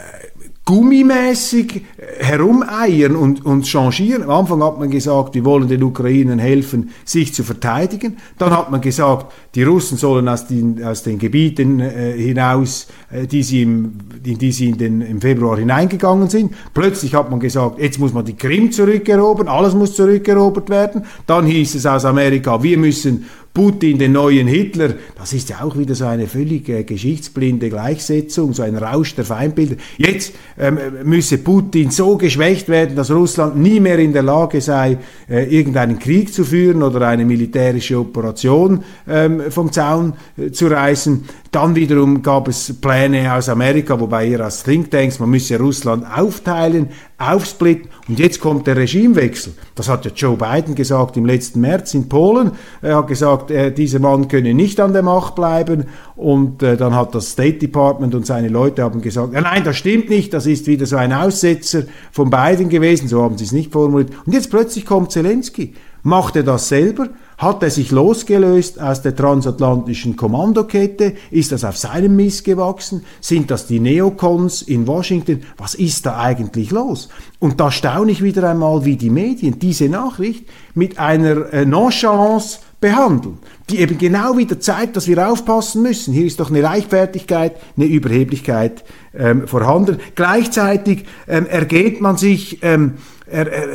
gummimäßig 0.65 1.77
äh, 1.77 2.25
herumeiern 2.25 3.17
und, 3.17 3.45
und 3.45 3.67
changieren. 3.67 4.23
Am 4.23 4.31
Anfang 4.31 4.63
hat 4.63 4.79
man 4.79 4.91
gesagt, 4.91 5.35
wir 5.35 5.45
wollen 5.45 5.69
den 5.69 5.83
Ukrainern 5.83 6.39
helfen, 6.39 6.91
sich 7.05 7.35
zu 7.35 7.43
verteidigen. 7.43 8.19
Dann 8.39 8.57
hat 8.57 8.71
man 8.71 8.81
gesagt, 8.81 9.33
die 9.55 9.63
Russen 9.63 9.97
sollen 9.97 10.29
aus 10.29 10.47
den, 10.47 10.83
aus 10.85 11.03
den 11.03 11.19
Gebieten 11.19 11.81
äh, 11.81 12.13
hinaus, 12.13 12.89
äh, 13.11 13.27
die 13.27 13.43
sie 13.43 13.63
im, 13.63 13.99
in 14.25 14.39
die 14.39 14.53
sie 14.53 14.69
in 14.69 14.79
den, 14.79 15.01
im 15.01 15.21
Februar 15.21 15.59
hineingegangen 15.59 16.29
sind. 16.29 16.55
Plötzlich 16.75 17.15
hat 17.15 17.31
man 17.31 17.41
gesagt, 17.41 17.81
jetzt 17.81 17.99
muss 17.99 18.13
man 18.13 18.25
die 18.25 18.37
Krim 18.37 18.71
zurückerobern, 18.71 19.49
alles 19.49 19.75
muss 19.75 19.97
zurückerobert 19.97 20.71
werden. 20.71 21.05
Dann 21.27 21.47
hieß 21.47 21.75
es 21.75 21.87
aus 21.87 22.05
Amerika, 22.05 22.63
wir 22.63 22.79
müssen 22.79 23.27
Putin 23.53 23.99
den 23.99 24.13
neuen 24.13 24.47
Hitler, 24.47 24.95
das 25.19 25.33
ist 25.33 25.49
ja 25.49 25.63
auch 25.63 25.77
wieder 25.77 25.97
so 25.97 26.07
eine 26.07 26.29
völlig 26.29 26.69
äh, 26.69 26.85
geschichtsblinde 26.85 27.69
Gleichsetzung, 27.69 28.55
so 28.55 28.63
ein 28.63 28.77
Rausch 28.77 29.17
der 29.17 29.25
Feindbilder. 29.25 29.77
Jetzt 29.99 30.35
ähm, 30.57 30.79
müsse 31.03 31.39
Putin 31.39 31.91
so 31.91 32.17
geschwächt 32.17 32.69
werden, 32.69 32.95
dass 32.95 33.11
Russland 33.11 33.57
nie 33.57 33.81
mehr 33.81 33.99
in 33.99 34.13
der 34.13 34.23
Lage 34.23 34.61
sei, 34.61 34.99
äh, 35.29 35.45
irgendeinen 35.45 35.99
Krieg 35.99 36.33
zu 36.33 36.45
führen 36.45 36.83
oder 36.83 37.09
eine 37.09 37.25
militärische 37.25 37.99
Operation 37.99 38.85
ähm, 39.09 39.43
vom 39.51 39.73
Zaun 39.73 40.13
äh, 40.37 40.53
zu 40.53 40.69
reißen. 40.69 41.25
Dann 41.51 41.75
wiederum 41.75 42.23
gab 42.23 42.47
es 42.47 42.73
Pläne 42.81 43.35
aus 43.35 43.49
Amerika, 43.49 43.99
wobei 43.99 44.29
ihr 44.29 44.41
als 44.41 44.63
Thinktanks, 44.63 45.19
man 45.19 45.31
müsse 45.31 45.59
Russland 45.59 46.05
aufteilen, 46.07 46.91
aufsplitten. 47.19 47.91
Und 48.11 48.19
jetzt 48.19 48.41
kommt 48.41 48.67
der 48.67 48.77
Regimewechsel. 48.77 49.53
Das 49.77 49.89
hat 49.89 50.05
ja 50.05 50.11
Joe 50.13 50.37
Biden 50.37 50.75
gesagt 50.75 51.17
im 51.17 51.25
letzten 51.25 51.61
März 51.61 51.95
in 51.95 52.09
Polen. 52.09 52.51
Er 52.83 52.97
hat 52.97 53.07
gesagt, 53.07 53.53
äh, 53.53 53.71
dieser 53.71 54.01
Mann 54.01 54.27
könne 54.27 54.53
nicht 54.53 54.81
an 54.81 54.93
der 54.93 55.03
Macht 55.03 55.37
bleiben. 55.37 55.85
Und 56.17 56.61
äh, 56.61 56.77
dann 56.77 56.97
hat 56.97 57.15
das 57.15 57.31
State 57.31 57.59
Department 57.59 58.17
und 58.17 58.27
seine 58.27 58.49
Leute 58.49 58.83
haben 58.83 59.01
gesagt, 59.01 59.33
ja, 59.33 59.41
nein, 59.41 59.63
das 59.63 59.77
stimmt 59.77 60.11
nicht, 60.11 60.35
das 60.35 60.47
ist 60.47 60.67
wieder 60.67 60.87
so 60.87 60.97
ein 60.97 61.13
Aussetzer 61.13 61.85
von 62.11 62.31
Biden 62.31 62.69
gewesen. 62.69 63.07
So 63.07 63.23
haben 63.23 63.39
sie 63.39 63.45
es 63.45 63.53
nicht 63.53 63.71
formuliert. 63.71 64.11
Und 64.27 64.33
jetzt 64.33 64.51
plötzlich 64.51 64.85
kommt 64.85 65.13
Zelensky. 65.13 65.75
Macht 66.03 66.35
er 66.35 66.43
das 66.43 66.69
selber? 66.69 67.11
Hat 67.41 67.63
er 67.63 67.71
sich 67.71 67.91
losgelöst 67.91 68.79
aus 68.83 69.01
der 69.01 69.17
transatlantischen 69.17 70.15
Kommandokette? 70.15 71.15
Ist 71.31 71.53
das 71.53 71.65
auf 71.65 71.79
seinem 71.79 72.15
Mist 72.15 72.45
gewachsen? 72.45 73.07
Sind 73.23 73.51
das 73.51 73.67
die 73.67 73.81
Neocons 73.81 74.61
in 74.61 74.87
Washington? 74.87 75.45
Was 75.57 75.75
ist 75.75 76.05
da 76.05 76.19
eigentlich 76.19 76.71
los? 76.71 77.09
Und 77.39 77.59
da 77.59 77.71
staune 77.71 78.13
ich 78.13 78.23
wieder 78.23 78.51
einmal, 78.51 78.85
wie 78.85 78.97
die 78.97 79.09
Medien 79.09 79.59
diese 79.59 79.89
Nachricht 79.89 80.51
mit 80.75 80.99
einer 80.99 81.51
äh, 81.51 81.65
Nonchalance 81.65 82.59
behandeln, 82.79 83.39
die 83.71 83.79
eben 83.79 83.97
genau 83.97 84.37
wieder 84.37 84.61
zeigt, 84.61 84.97
dass 84.97 85.09
wir 85.09 85.27
aufpassen 85.27 85.81
müssen. 85.81 86.13
Hier 86.13 86.27
ist 86.27 86.41
doch 86.41 86.51
eine 86.51 86.61
Leichtfertigkeit, 86.61 87.57
eine 87.75 87.87
Überheblichkeit 87.87 88.85
ähm, 89.15 89.49
vorhanden. 89.49 89.99
Gleichzeitig 90.15 91.07
ähm, 91.27 91.47
ergeht 91.47 92.03
man 92.03 92.19
sich, 92.19 92.59
ähm, 92.63 92.99
er, 93.25 93.51
er, 93.51 93.69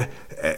er, 0.43 0.55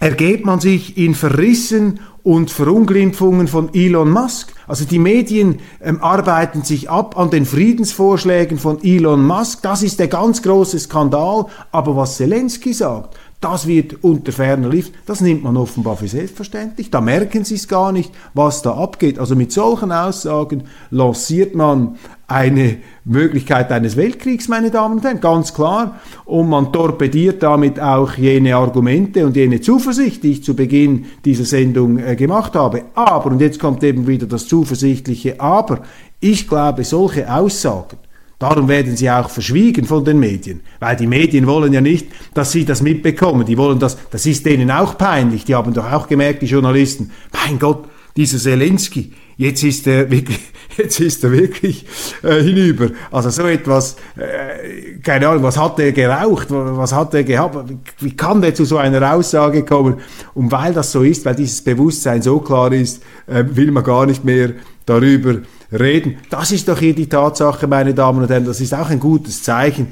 ergeht 0.00 0.44
man 0.44 0.60
sich 0.60 0.96
in 0.96 1.14
Verrissen 1.14 2.00
und 2.22 2.50
Verunglimpfungen 2.50 3.48
von 3.48 3.72
Elon 3.72 4.10
Musk. 4.10 4.52
Also 4.66 4.84
die 4.84 4.98
Medien 4.98 5.60
ähm, 5.80 6.02
arbeiten 6.02 6.62
sich 6.62 6.90
ab 6.90 7.18
an 7.18 7.30
den 7.30 7.46
Friedensvorschlägen 7.46 8.58
von 8.58 8.82
Elon 8.84 9.24
Musk. 9.24 9.62
Das 9.62 9.82
ist 9.82 9.98
der 9.98 10.08
ganz 10.08 10.42
große 10.42 10.78
Skandal. 10.78 11.46
Aber 11.72 11.96
was 11.96 12.16
Zelensky 12.16 12.72
sagt, 12.74 13.16
das 13.40 13.68
wird 13.68 14.02
unter 14.02 14.32
ferner 14.32 14.68
Lift, 14.68 14.92
das 15.06 15.20
nimmt 15.20 15.44
man 15.44 15.56
offenbar 15.56 15.96
für 15.96 16.08
selbstverständlich. 16.08 16.90
Da 16.90 17.00
merken 17.00 17.44
sie 17.44 17.54
es 17.54 17.68
gar 17.68 17.92
nicht, 17.92 18.12
was 18.34 18.62
da 18.62 18.72
abgeht. 18.72 19.20
Also 19.20 19.36
mit 19.36 19.52
solchen 19.52 19.92
Aussagen 19.92 20.64
lanciert 20.90 21.54
man 21.54 21.96
eine 22.26 22.78
Möglichkeit 23.04 23.70
eines 23.70 23.96
Weltkriegs, 23.96 24.48
meine 24.48 24.72
Damen 24.72 24.96
und 24.96 25.04
Herren, 25.04 25.20
ganz 25.20 25.54
klar. 25.54 26.00
Und 26.24 26.48
man 26.48 26.72
torpediert 26.72 27.42
damit 27.42 27.78
auch 27.78 28.14
jene 28.14 28.56
Argumente 28.56 29.24
und 29.24 29.36
jene 29.36 29.60
Zuversicht, 29.60 30.24
die 30.24 30.32
ich 30.32 30.44
zu 30.44 30.56
Beginn 30.56 31.06
dieser 31.24 31.44
Sendung 31.44 31.98
äh, 31.98 32.16
gemacht 32.16 32.56
habe. 32.56 32.86
Aber, 32.94 33.30
und 33.30 33.40
jetzt 33.40 33.60
kommt 33.60 33.84
eben 33.84 34.08
wieder 34.08 34.26
das 34.26 34.48
zuversichtliche 34.48 35.40
Aber, 35.40 35.82
ich 36.20 36.48
glaube, 36.48 36.82
solche 36.82 37.32
Aussagen, 37.32 37.98
Darum 38.38 38.68
werden 38.68 38.96
sie 38.96 39.10
auch 39.10 39.30
verschwiegen 39.30 39.84
von 39.84 40.04
den 40.04 40.20
Medien, 40.20 40.60
weil 40.78 40.94
die 40.94 41.08
Medien 41.08 41.46
wollen 41.48 41.72
ja 41.72 41.80
nicht, 41.80 42.06
dass 42.34 42.52
sie 42.52 42.64
das 42.64 42.82
mitbekommen. 42.82 43.44
Die 43.44 43.58
wollen 43.58 43.80
das, 43.80 43.98
das 44.10 44.26
ist 44.26 44.46
denen 44.46 44.70
auch 44.70 44.96
peinlich. 44.96 45.44
Die 45.44 45.56
haben 45.56 45.74
doch 45.74 45.90
auch 45.90 46.06
gemerkt, 46.06 46.42
die 46.42 46.46
Journalisten, 46.46 47.10
mein 47.32 47.58
Gott, 47.58 47.86
dieser 48.16 48.38
Zelensky, 48.38 49.12
jetzt 49.36 49.64
ist 49.64 49.88
er 49.88 50.08
wirklich, 50.08 50.38
jetzt 50.76 51.00
ist 51.00 51.24
er 51.24 51.32
wirklich 51.32 51.84
äh, 52.22 52.40
hinüber. 52.40 52.90
Also 53.10 53.30
so 53.30 53.42
etwas, 53.42 53.96
äh, 54.16 54.98
keine 55.02 55.28
Ahnung, 55.28 55.42
was 55.42 55.58
hat 55.58 55.80
er 55.80 55.90
geraucht, 55.90 56.46
was 56.50 56.92
hat 56.92 57.14
er 57.14 57.24
gehabt, 57.24 57.72
wie 57.98 58.16
kann 58.16 58.40
der 58.40 58.54
zu 58.54 58.64
so 58.64 58.76
einer 58.76 59.14
Aussage 59.14 59.64
kommen? 59.64 59.96
Und 60.34 60.52
weil 60.52 60.72
das 60.72 60.92
so 60.92 61.02
ist, 61.02 61.24
weil 61.24 61.34
dieses 61.34 61.62
Bewusstsein 61.62 62.22
so 62.22 62.38
klar 62.38 62.72
ist, 62.72 63.02
äh, 63.26 63.44
will 63.50 63.72
man 63.72 63.82
gar 63.82 64.06
nicht 64.06 64.24
mehr 64.24 64.52
darüber 64.86 65.38
reden. 65.72 66.16
Das 66.30 66.52
ist 66.52 66.68
doch 66.68 66.78
hier 66.78 66.94
die 66.94 67.08
Tatsache, 67.08 67.66
meine 67.66 67.94
Damen 67.94 68.22
und 68.22 68.30
Herren, 68.30 68.44
das 68.44 68.60
ist 68.60 68.74
auch 68.74 68.90
ein 68.90 69.00
gutes 69.00 69.42
Zeichen. 69.42 69.88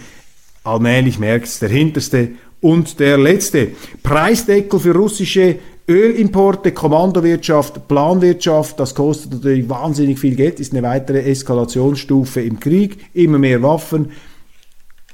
Allmählich 0.65 1.19
merkt 1.19 1.47
es 1.47 1.59
der 1.59 1.69
Hinterste 1.69 2.31
und 2.61 2.99
der 2.99 3.19
Letzte. 3.19 3.69
Preisdeckel 4.03 4.81
für 4.81 4.95
russische 4.95 5.57
Ölimporte, 5.89 6.73
Kommandowirtschaft, 6.73 7.87
Planwirtschaft, 7.87 8.81
das 8.81 8.95
kostet 8.95 9.35
natürlich 9.35 9.69
wahnsinnig 9.69 10.19
viel 10.19 10.35
Geld, 10.35 10.59
ist 10.59 10.73
eine 10.73 10.83
weitere 10.83 11.21
Eskalationsstufe 11.21 12.41
im 12.41 12.59
Krieg, 12.59 12.99
immer 13.15 13.39
mehr 13.39 13.63
Waffen. 13.63 14.11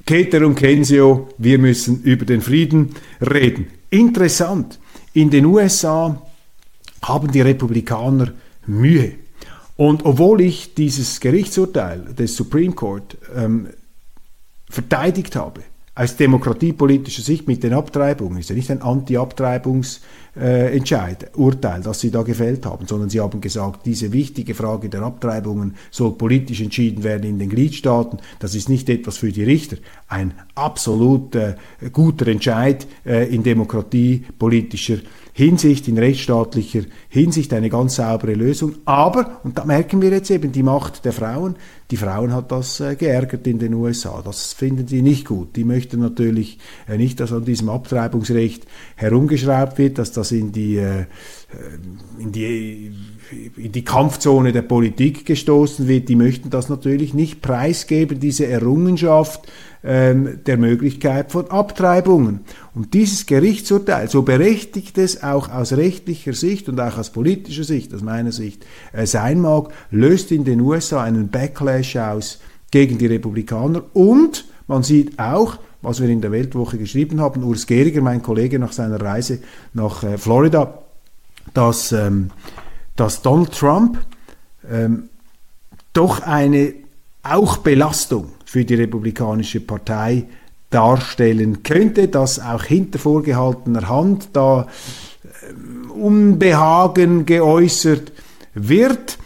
Keter 0.07 0.47
und 0.47 0.55
Kensio, 0.55 1.29
wir 1.37 1.59
müssen 1.59 2.03
über 2.03 2.25
den 2.25 2.41
Frieden 2.41 2.95
reden. 3.21 3.67
Interessant, 3.91 4.79
in 5.13 5.29
den 5.31 5.45
USA 5.45 6.23
haben 7.03 7.31
die 7.31 7.43
Republikaner 7.43 8.33
Mühe. 8.67 9.22
Und 9.83 10.05
obwohl 10.05 10.43
ich 10.43 10.75
dieses 10.75 11.19
Gerichtsurteil 11.19 12.15
des 12.15 12.37
Supreme 12.37 12.73
Court 12.73 13.19
ähm, 13.35 13.67
verteidigt 14.71 15.35
habe, 15.35 15.63
aus 15.97 16.17
demokratiepolitischer 16.17 17.23
Sicht 17.23 17.49
mit 17.49 17.65
den 17.65 17.73
Abtreibungen, 17.73 18.39
ist 18.39 18.49
ja 18.49 18.55
nicht 18.55 18.71
ein 18.71 18.81
Anti-Abtreibungsentscheid, 18.81 20.09
äh, 20.35 20.81
Urteil, 21.37 21.83
das 21.83 22.01
Sie 22.01 22.11
da 22.11 22.23
gefällt 22.23 22.65
haben, 22.67 22.87
sondern 22.87 23.11
Sie 23.11 23.21
haben 23.21 23.41
gesagt, 23.41 23.87
diese 23.87 24.13
wichtige 24.13 24.55
Frage 24.55 24.89
der 24.89 25.03
Abtreibungen 25.03 25.75
soll 25.91 26.13
politisch 26.13 26.61
entschieden 26.61 27.05
werden 27.05 27.25
in 27.25 27.39
den 27.39 27.51
Gliedstaaten. 27.51 28.19
Das 28.39 28.55
ist 28.55 28.69
nicht 28.69 28.89
etwas 28.89 29.19
für 29.19 29.33
die 29.33 29.45
Richter. 29.45 29.77
Ein 30.09 30.35
absolut 30.55 31.35
äh, 31.35 31.55
guter 31.93 32.29
Entscheid 32.29 32.87
äh, 33.05 33.35
in 33.35 33.43
demokratiepolitischer 33.43 34.99
Hinsicht, 35.35 35.89
in 35.89 35.97
rechtsstaatlicher 35.97 36.83
Hinsicht 37.09 37.55
eine 37.55 37.71
ganz 37.71 37.95
saubere 37.95 38.35
Lösung. 38.35 38.75
Aber, 38.85 39.41
und 39.45 39.57
da 39.57 39.65
merken 39.65 40.03
wir 40.03 40.11
jetzt 40.11 40.31
eben 40.31 40.53
die 40.53 40.63
Macht 40.63 41.07
der 41.07 41.15
Frauen, 41.15 41.57
die 41.91 41.97
Frauen 41.97 42.33
hat 42.33 42.53
das 42.53 42.81
äh, 42.81 42.97
geärgert 42.97 43.47
in 43.47 43.59
den 43.59 43.75
USA. 43.75 44.23
Das 44.23 44.55
finden 44.55 44.87
sie 44.89 45.03
nicht 45.03 45.27
gut. 45.27 45.57
Die 45.57 45.65
möchten 45.65 46.01
natürlich 46.01 46.59
äh, 46.89 46.97
nicht, 46.97 47.21
dass 47.21 47.33
an 47.33 47.45
diesem 47.45 47.69
Abtreibungsrecht 47.69 48.67
herumgeschraubt 48.97 49.77
wird, 49.79 49.99
dass 49.99 50.13
das 50.13 50.22
in 50.31 50.53
die, 50.53 50.77
äh, 50.77 51.07
in 52.19 52.31
die 52.31 52.93
in 53.57 53.73
die 53.73 53.85
Kampfzone 53.85 54.53
der 54.53 54.63
Politik 54.63 55.25
gestoßen 55.27 55.89
wird, 55.89 56.09
die 56.09 56.17
möchten 56.17 56.51
das 56.51 56.69
natürlich 56.69 57.15
nicht 57.15 57.41
preisgeben, 57.41 58.21
diese 58.21 58.47
Errungenschaft 58.47 59.51
ähm, 59.85 60.41
der 60.47 60.59
Möglichkeit 60.59 61.33
von 61.33 61.51
Abtreibungen. 61.51 62.41
Und 62.75 62.95
dieses 62.95 63.27
Gerichtsurteil, 63.27 64.09
so 64.09 64.23
berechtigt 64.23 64.99
es 64.99 65.23
auch 65.23 65.49
aus 65.51 65.73
rechtlicher 65.73 66.35
Sicht 66.35 66.69
und 66.69 66.81
auch 66.81 66.99
aus 66.99 67.11
politischer 67.11 67.65
Sicht, 67.65 67.95
aus 67.95 68.03
meiner 68.03 68.33
Sicht, 68.33 68.67
äh, 68.93 69.07
sein 69.07 69.41
mag, 69.41 69.73
löst 69.91 70.31
in 70.31 70.45
den 70.45 70.61
USA 70.61 71.03
einen 71.03 71.29
Backlash 71.29 71.97
aus 71.97 72.41
gegen 72.71 72.99
die 72.99 73.07
Republikaner 73.07 73.83
und 73.93 74.47
man 74.67 74.83
sieht 74.83 75.19
auch, 75.19 75.59
was 75.83 76.01
wir 76.01 76.09
in 76.09 76.21
der 76.21 76.33
Weltwoche 76.33 76.79
geschrieben 76.79 77.21
haben, 77.21 77.43
Urs 77.43 77.67
Gehriger, 77.67 78.01
mein 78.01 78.23
Kollege 78.23 78.59
nach 78.59 78.73
seiner 78.73 79.01
Reise 79.01 79.41
nach 79.75 80.03
äh, 80.05 80.17
Florida, 80.17 80.83
dass, 81.53 81.93
ähm, 81.93 82.31
dass 82.97 83.23
Donald 83.23 83.53
Trump 83.53 83.99
ähm, 84.71 85.09
doch 85.93 86.21
eine 86.23 86.75
auch 87.23 87.59
Belastung 87.59 88.33
für 88.45 88.65
die 88.65 88.75
Republikanische 88.75 89.61
Partei 89.61 90.25
darstellen 90.71 91.63
könnte, 91.63 92.09
dass 92.09 92.41
auch 92.41 92.65
hinter 92.65 92.99
vorgehaltener 92.99 93.89
Hand 93.89 94.31
da 94.33 94.67
äh, 95.25 95.93
Unbehagen 95.93 97.27
geäußert 97.27 98.13
wird. 98.55 99.19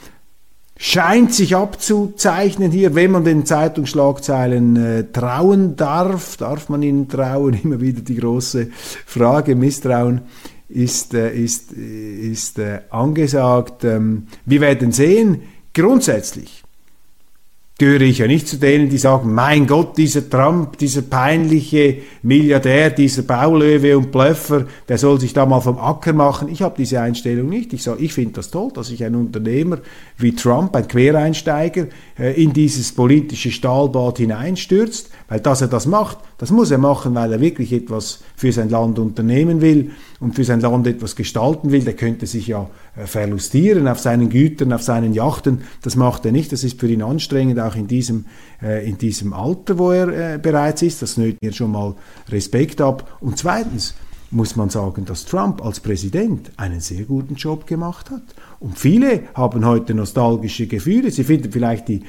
Scheint 0.78 1.32
sich 1.32 1.56
abzuzeichnen 1.56 2.70
hier, 2.70 2.94
wenn 2.94 3.10
man 3.10 3.24
den 3.24 3.46
Zeitungsschlagzeilen 3.46 4.76
äh, 4.76 5.04
trauen 5.10 5.74
darf. 5.74 6.36
Darf 6.36 6.68
man 6.68 6.82
ihnen 6.82 7.08
trauen? 7.08 7.54
Immer 7.64 7.80
wieder 7.80 8.02
die 8.02 8.16
große 8.16 8.68
Frage. 9.06 9.56
Misstrauen 9.56 10.22
ist, 10.68 11.14
äh, 11.14 11.34
ist, 11.34 11.72
ist 11.72 12.58
äh, 12.58 12.80
angesagt. 12.90 13.84
Ähm, 13.84 14.26
wir 14.44 14.60
werden 14.60 14.92
sehen. 14.92 15.42
Grundsätzlich 15.72 16.65
gehöre 17.78 18.00
ich 18.00 18.18
ja 18.18 18.26
nicht 18.26 18.48
zu 18.48 18.56
denen, 18.56 18.88
die 18.88 18.96
sagen, 18.96 19.34
mein 19.34 19.66
Gott, 19.66 19.98
dieser 19.98 20.28
Trump, 20.30 20.78
dieser 20.78 21.02
peinliche 21.02 21.98
Milliardär, 22.22 22.88
dieser 22.88 23.20
Baulöwe 23.22 23.98
und 23.98 24.10
Blöffer, 24.10 24.64
der 24.88 24.96
soll 24.96 25.20
sich 25.20 25.34
da 25.34 25.44
mal 25.44 25.60
vom 25.60 25.78
Acker 25.78 26.14
machen. 26.14 26.48
Ich 26.48 26.62
habe 26.62 26.74
diese 26.78 27.02
Einstellung 27.02 27.50
nicht. 27.50 27.74
Ich 27.74 27.82
sage, 27.82 28.02
ich 28.02 28.14
finde 28.14 28.32
das 28.32 28.50
toll, 28.50 28.70
dass 28.72 28.86
sich 28.86 29.04
ein 29.04 29.14
Unternehmer 29.14 29.78
wie 30.16 30.34
Trump, 30.34 30.74
ein 30.74 30.88
Quereinsteiger, 30.88 31.88
äh, 32.18 32.42
in 32.42 32.54
dieses 32.54 32.92
politische 32.92 33.50
Stahlbad 33.50 34.18
hineinstürzt, 34.18 35.10
weil 35.28 35.40
dass 35.40 35.60
er 35.60 35.68
das 35.68 35.84
macht, 35.84 36.16
das 36.38 36.50
muss 36.50 36.70
er 36.70 36.78
machen, 36.78 37.14
weil 37.14 37.30
er 37.34 37.40
wirklich 37.42 37.74
etwas 37.74 38.22
für 38.36 38.52
sein 38.52 38.70
Land 38.70 38.98
unternehmen 38.98 39.60
will 39.60 39.90
und 40.20 40.34
für 40.34 40.44
sein 40.44 40.60
Land 40.60 40.86
etwas 40.86 41.16
gestalten 41.16 41.72
will. 41.72 41.84
Der 41.84 41.94
könnte 41.94 42.26
sich 42.26 42.46
ja 42.46 42.68
äh, 42.96 43.06
verlustieren 43.06 43.88
auf 43.88 44.00
seinen 44.00 44.30
Gütern, 44.30 44.72
auf 44.72 44.82
seinen 44.82 45.12
Yachten. 45.12 45.62
Das 45.82 45.96
macht 45.96 46.24
er 46.24 46.32
nicht. 46.32 46.52
Das 46.52 46.64
ist 46.64 46.80
für 46.80 46.88
ihn 46.88 47.02
anstrengend, 47.02 47.60
auch 47.60 47.76
in 47.76 47.86
diesem, 47.86 48.26
äh, 48.62 48.88
in 48.88 48.98
diesem 48.98 49.32
Alter, 49.32 49.78
wo 49.78 49.90
er 49.90 50.34
äh, 50.34 50.38
bereits 50.38 50.82
ist. 50.82 51.02
Das 51.02 51.16
nötigt 51.16 51.42
mir 51.42 51.52
schon 51.52 51.72
mal 51.72 51.94
Respekt 52.28 52.80
ab. 52.80 53.18
Und 53.20 53.38
zweitens 53.38 53.94
muss 54.30 54.56
man 54.56 54.70
sagen, 54.70 55.04
dass 55.04 55.24
Trump 55.24 55.64
als 55.64 55.80
Präsident 55.80 56.50
einen 56.56 56.80
sehr 56.80 57.04
guten 57.04 57.34
Job 57.34 57.66
gemacht 57.66 58.10
hat. 58.10 58.22
Und 58.58 58.78
viele 58.78 59.24
haben 59.34 59.64
heute 59.64 59.94
nostalgische 59.94 60.66
Gefühle. 60.66 61.10
Sie 61.10 61.24
finden 61.24 61.52
vielleicht 61.52 61.88
die 61.88 62.02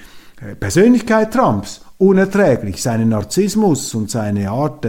Persönlichkeit 0.59 1.33
Trumps 1.33 1.81
unerträglich, 1.97 2.81
seinen 2.81 3.09
Narzissmus 3.09 3.93
und 3.95 4.11
seine 4.11 4.51
Art 4.51 4.85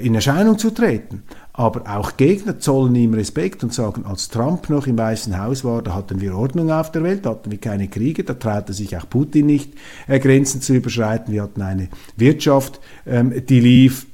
in 0.00 0.16
Erscheinung 0.16 0.58
zu 0.58 0.70
treten. 0.70 1.22
Aber 1.60 1.94
auch 1.94 2.16
Gegner 2.16 2.58
zollen 2.58 2.94
ihm 2.94 3.12
Respekt 3.12 3.62
und 3.62 3.74
sagen, 3.74 4.06
als 4.06 4.30
Trump 4.30 4.70
noch 4.70 4.86
im 4.86 4.96
Weißen 4.96 5.38
Haus 5.38 5.62
war, 5.62 5.82
da 5.82 5.94
hatten 5.94 6.18
wir 6.18 6.34
Ordnung 6.34 6.70
auf 6.70 6.90
der 6.90 7.02
Welt, 7.02 7.26
da 7.26 7.30
hatten 7.32 7.50
wir 7.50 7.58
keine 7.58 7.88
Kriege, 7.88 8.24
da 8.24 8.32
traute 8.32 8.72
sich 8.72 8.96
auch 8.96 9.06
Putin 9.10 9.44
nicht, 9.44 9.74
äh, 10.06 10.18
Grenzen 10.18 10.62
zu 10.62 10.72
überschreiten. 10.72 11.34
Wir 11.34 11.42
hatten 11.42 11.60
eine 11.60 11.88
Wirtschaft, 12.16 12.80
ähm, 13.04 13.44
die 13.46 13.60
lief. 13.60 14.06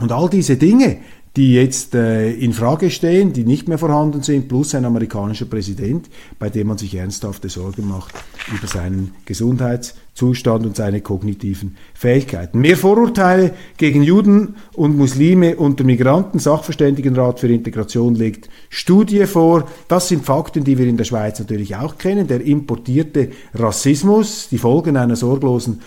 Und 0.00 0.10
all 0.10 0.28
diese 0.28 0.56
Dinge, 0.56 0.96
die 1.36 1.54
jetzt 1.54 1.96
äh, 1.96 2.30
in 2.32 2.52
Frage 2.52 2.90
stehen, 2.90 3.32
die 3.32 3.44
nicht 3.44 3.66
mehr 3.66 3.78
vorhanden 3.78 4.22
sind, 4.22 4.48
plus 4.48 4.74
ein 4.74 4.84
amerikanischer 4.84 5.46
Präsident, 5.46 6.08
bei 6.38 6.48
dem 6.48 6.68
man 6.68 6.78
sich 6.78 6.94
ernsthafte 6.94 7.48
Sorgen 7.48 7.88
macht 7.88 8.14
über 8.56 8.68
seinen 8.68 9.12
Gesundheitszustand 9.24 10.64
und 10.64 10.76
seine 10.76 11.00
kognitiven 11.00 11.76
Fähigkeiten. 11.92 12.60
Mehr 12.60 12.76
Vorurteile 12.76 13.52
gegen 13.76 14.04
Juden 14.04 14.54
und 14.74 14.96
Muslime 14.96 15.56
unter 15.56 15.82
Migranten. 15.82 16.38
Sachverständigenrat 16.38 17.40
für 17.40 17.48
Integration 17.48 18.14
legt 18.14 18.48
Studie 18.68 19.26
vor. 19.26 19.66
Das 19.88 20.06
sind 20.06 20.24
Fakten, 20.24 20.62
die 20.62 20.78
wir 20.78 20.86
in 20.86 20.98
der 20.98 21.04
Schweiz 21.04 21.40
natürlich 21.40 21.74
auch 21.74 21.98
kennen. 21.98 22.28
Der 22.28 22.42
importierte 22.42 23.30
Rassismus, 23.54 24.48
die 24.50 24.58
Folgen 24.58 24.96
einer 24.96 25.16
sorglosen 25.16 25.80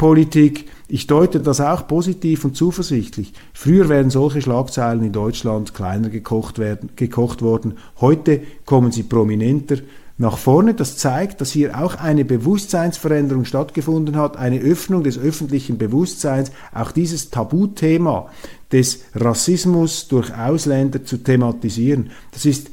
Zuwanderungspolitik, 0.00 0.64
ich 0.88 1.06
deute 1.06 1.40
das 1.40 1.60
auch 1.60 1.86
positiv 1.86 2.46
und 2.46 2.56
zuversichtlich. 2.56 3.34
Früher 3.52 3.90
wären 3.90 4.08
solche 4.08 4.40
Schlagzeilen 4.40 5.04
in 5.04 5.12
Deutschland 5.12 5.74
kleiner 5.74 6.08
gekocht, 6.08 6.58
werden, 6.58 6.88
gekocht 6.96 7.42
worden. 7.42 7.74
Heute 8.00 8.40
kommen 8.64 8.92
sie 8.92 9.02
prominenter 9.02 9.76
nach 10.16 10.38
vorne. 10.38 10.72
Das 10.72 10.96
zeigt, 10.96 11.42
dass 11.42 11.52
hier 11.52 11.78
auch 11.78 11.96
eine 11.96 12.24
Bewusstseinsveränderung 12.24 13.44
stattgefunden 13.44 14.16
hat, 14.16 14.38
eine 14.38 14.60
Öffnung 14.60 15.04
des 15.04 15.18
öffentlichen 15.18 15.76
Bewusstseins, 15.76 16.50
auch 16.72 16.92
dieses 16.92 17.28
Tabuthema 17.28 18.30
des 18.72 19.00
Rassismus 19.14 20.08
durch 20.08 20.34
Ausländer 20.34 21.04
zu 21.04 21.18
thematisieren. 21.18 22.10
Das 22.32 22.46
ist 22.46 22.70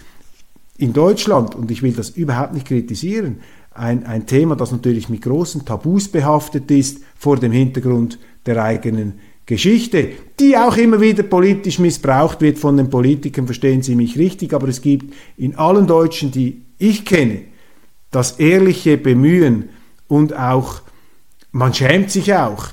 in 0.78 0.94
Deutschland, 0.94 1.56
und 1.56 1.72
ich 1.72 1.82
will 1.82 1.94
das 1.94 2.10
überhaupt 2.12 2.54
nicht 2.54 2.68
kritisieren, 2.68 3.40
ein, 3.78 4.06
ein 4.06 4.26
Thema, 4.26 4.56
das 4.56 4.72
natürlich 4.72 5.10
mit 5.10 5.22
großen 5.22 5.66
Tabus 5.66 6.08
behaftet 6.08 6.70
ist 6.72 7.02
vor 7.18 7.38
dem 7.38 7.52
Hintergrund 7.52 8.20
der 8.46 8.64
eigenen 8.64 9.14
Geschichte, 9.46 10.10
die 10.40 10.58
auch 10.58 10.76
immer 10.76 11.00
wieder 11.00 11.24
politisch 11.24 11.80
missbraucht 11.80 12.42
wird 12.42 12.58
von 12.58 12.76
den 12.76 12.90
Politikern, 12.90 13.46
verstehen 13.46 13.82
Sie 13.82 13.96
mich 13.96 14.18
richtig, 14.18 14.54
aber 14.54 14.68
es 14.68 14.82
gibt 14.82 15.14
in 15.38 15.56
allen 15.56 15.88
Deutschen, 15.88 16.32
die 16.32 16.64
ich 16.78 17.06
kenne, 17.06 17.44
das 18.12 18.40
ehrliche 18.40 18.98
Bemühen 18.98 19.70
und 20.08 20.38
auch, 20.38 20.82
man 21.52 21.74
schämt 21.74 22.12
sich 22.12 22.34
auch, 22.34 22.70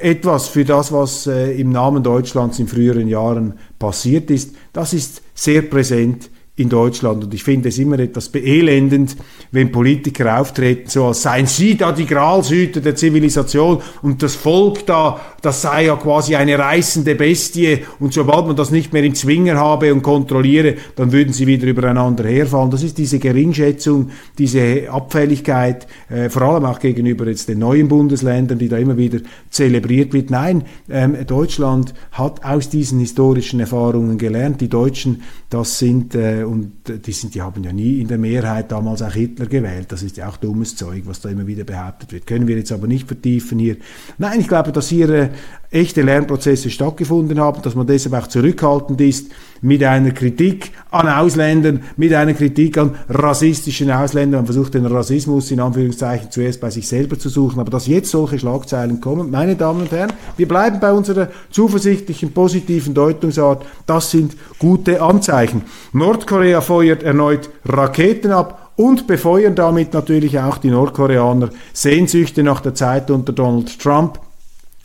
etwas 0.00 0.48
für 0.48 0.64
das, 0.64 0.92
was 0.92 1.26
äh, 1.26 1.58
im 1.58 1.70
Namen 1.70 2.02
Deutschlands 2.02 2.58
in 2.58 2.66
früheren 2.66 3.08
Jahren 3.08 3.54
passiert 3.78 4.30
ist, 4.30 4.54
das 4.72 4.92
ist 4.92 5.22
sehr 5.34 5.62
präsent 5.62 6.28
in 6.58 6.70
Deutschland. 6.70 7.22
Und 7.22 7.34
ich 7.34 7.44
finde 7.44 7.68
es 7.68 7.78
immer 7.78 7.98
etwas 7.98 8.30
beelendend, 8.30 9.14
wenn 9.52 9.70
Politiker 9.70 10.40
auftreten, 10.40 10.88
so 10.88 11.04
als 11.04 11.22
seien 11.22 11.46
sie 11.46 11.76
da 11.76 11.92
die 11.92 12.06
Gralshüter 12.06 12.80
der 12.80 12.96
Zivilisation 12.96 13.82
und 14.00 14.22
das 14.22 14.34
Volk 14.36 14.86
da, 14.86 15.20
das 15.42 15.60
sei 15.62 15.84
ja 15.84 15.96
quasi 15.96 16.34
eine 16.34 16.58
reißende 16.58 17.14
Bestie 17.14 17.80
und 18.00 18.14
sobald 18.14 18.46
man 18.46 18.56
das 18.56 18.70
nicht 18.70 18.94
mehr 18.94 19.04
im 19.04 19.14
Zwinger 19.14 19.56
habe 19.56 19.92
und 19.92 20.02
kontrolliere, 20.02 20.76
dann 20.96 21.12
würden 21.12 21.34
sie 21.34 21.46
wieder 21.46 21.66
übereinander 21.66 22.24
herfallen. 22.24 22.70
Das 22.70 22.82
ist 22.82 22.96
diese 22.96 23.18
Geringschätzung, 23.18 24.10
diese 24.38 24.90
Abfälligkeit, 24.90 25.86
äh, 26.08 26.30
vor 26.30 26.42
allem 26.42 26.64
auch 26.64 26.78
gegenüber 26.78 27.26
jetzt 27.26 27.50
den 27.50 27.58
neuen 27.58 27.88
Bundesländern, 27.88 28.58
die 28.58 28.70
da 28.70 28.78
immer 28.78 28.96
wieder 28.96 29.18
zelebriert 29.50 30.14
wird. 30.14 30.30
Nein, 30.30 30.64
ähm, 30.88 31.16
Deutschland 31.26 31.92
hat 32.12 32.42
aus 32.46 32.70
diesen 32.70 32.98
historischen 32.98 33.60
Erfahrungen 33.60 34.16
gelernt. 34.16 34.62
Die 34.62 34.68
Deutschen, 34.68 35.22
das 35.50 35.78
sind 35.78 36.14
äh, 36.14 36.45
und 36.46 36.72
die, 36.86 37.12
sind, 37.12 37.34
die 37.34 37.42
haben 37.42 37.62
ja 37.64 37.72
nie 37.72 38.00
in 38.00 38.08
der 38.08 38.18
Mehrheit 38.18 38.72
damals 38.72 39.02
auch 39.02 39.12
Hitler 39.12 39.46
gewählt. 39.46 39.86
Das 39.90 40.02
ist 40.02 40.16
ja 40.16 40.28
auch 40.28 40.36
dummes 40.36 40.76
Zeug, 40.76 41.02
was 41.06 41.20
da 41.20 41.28
immer 41.28 41.46
wieder 41.46 41.64
behauptet 41.64 42.12
wird. 42.12 42.26
Können 42.26 42.46
wir 42.46 42.56
jetzt 42.56 42.72
aber 42.72 42.86
nicht 42.86 43.06
vertiefen 43.06 43.58
hier. 43.58 43.76
Nein, 44.18 44.40
ich 44.40 44.48
glaube, 44.48 44.72
dass 44.72 44.88
hier 44.88 45.08
äh, 45.10 45.28
echte 45.70 46.02
Lernprozesse 46.02 46.70
stattgefunden 46.70 47.40
haben, 47.40 47.62
dass 47.62 47.74
man 47.74 47.86
deshalb 47.86 48.14
auch 48.14 48.28
zurückhaltend 48.28 49.00
ist 49.00 49.30
mit 49.60 49.82
einer 49.82 50.10
Kritik 50.10 50.72
an 50.90 51.08
Ausländern, 51.08 51.82
mit 51.96 52.12
einer 52.12 52.34
Kritik 52.34 52.78
an 52.78 52.94
rassistischen 53.08 53.90
Ausländern. 53.90 54.40
Man 54.40 54.46
versucht 54.46 54.74
den 54.74 54.86
Rassismus 54.86 55.50
in 55.50 55.60
Anführungszeichen 55.60 56.30
zuerst 56.30 56.60
bei 56.60 56.70
sich 56.70 56.86
selber 56.86 57.18
zu 57.18 57.28
suchen. 57.28 57.58
Aber 57.60 57.70
dass 57.70 57.86
jetzt 57.86 58.10
solche 58.10 58.38
Schlagzeilen 58.38 59.00
kommen, 59.00 59.30
meine 59.30 59.56
Damen 59.56 59.82
und 59.82 59.90
Herren, 59.90 60.12
wir 60.36 60.46
bleiben 60.46 60.78
bei 60.78 60.92
unserer 60.92 61.28
zuversichtlichen, 61.50 62.32
positiven 62.32 62.94
Deutungsart. 62.94 63.64
Das 63.86 64.10
sind 64.10 64.36
gute 64.58 65.02
Anzeichen. 65.02 65.62
Nordkorea 65.92 66.35
feuert 66.60 67.02
erneut 67.02 67.50
Raketen 67.64 68.32
ab 68.32 68.72
und 68.76 69.06
befeuern 69.06 69.54
damit 69.54 69.94
natürlich 69.94 70.38
auch 70.38 70.58
die 70.58 70.70
Nordkoreaner 70.70 71.50
Sehnsüchte 71.72 72.42
nach 72.42 72.60
der 72.60 72.74
Zeit 72.74 73.10
unter 73.10 73.32
Donald 73.32 73.78
Trump, 73.78 74.20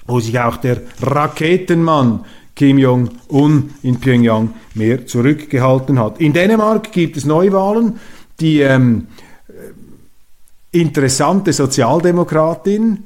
wo 0.08 0.20
sich 0.20 0.40
auch 0.40 0.58
der 0.58 0.78
Raketenmann 1.02 2.26
Kim 2.56 2.78
Jong-un 2.78 3.72
in 3.82 4.00
Pyongyang 4.00 4.54
mehr 4.76 5.06
zurückgehalten 5.08 6.00
hat. 6.00 6.20
In 6.20 6.34
Dänemark 6.34 6.92
gibt 6.92 7.18
es 7.18 7.26
Neuwahlen. 7.26 8.00
Die 8.40 8.62
ähm, 8.62 9.08
interessante 10.72 11.54
Sozialdemokratin 11.54 13.04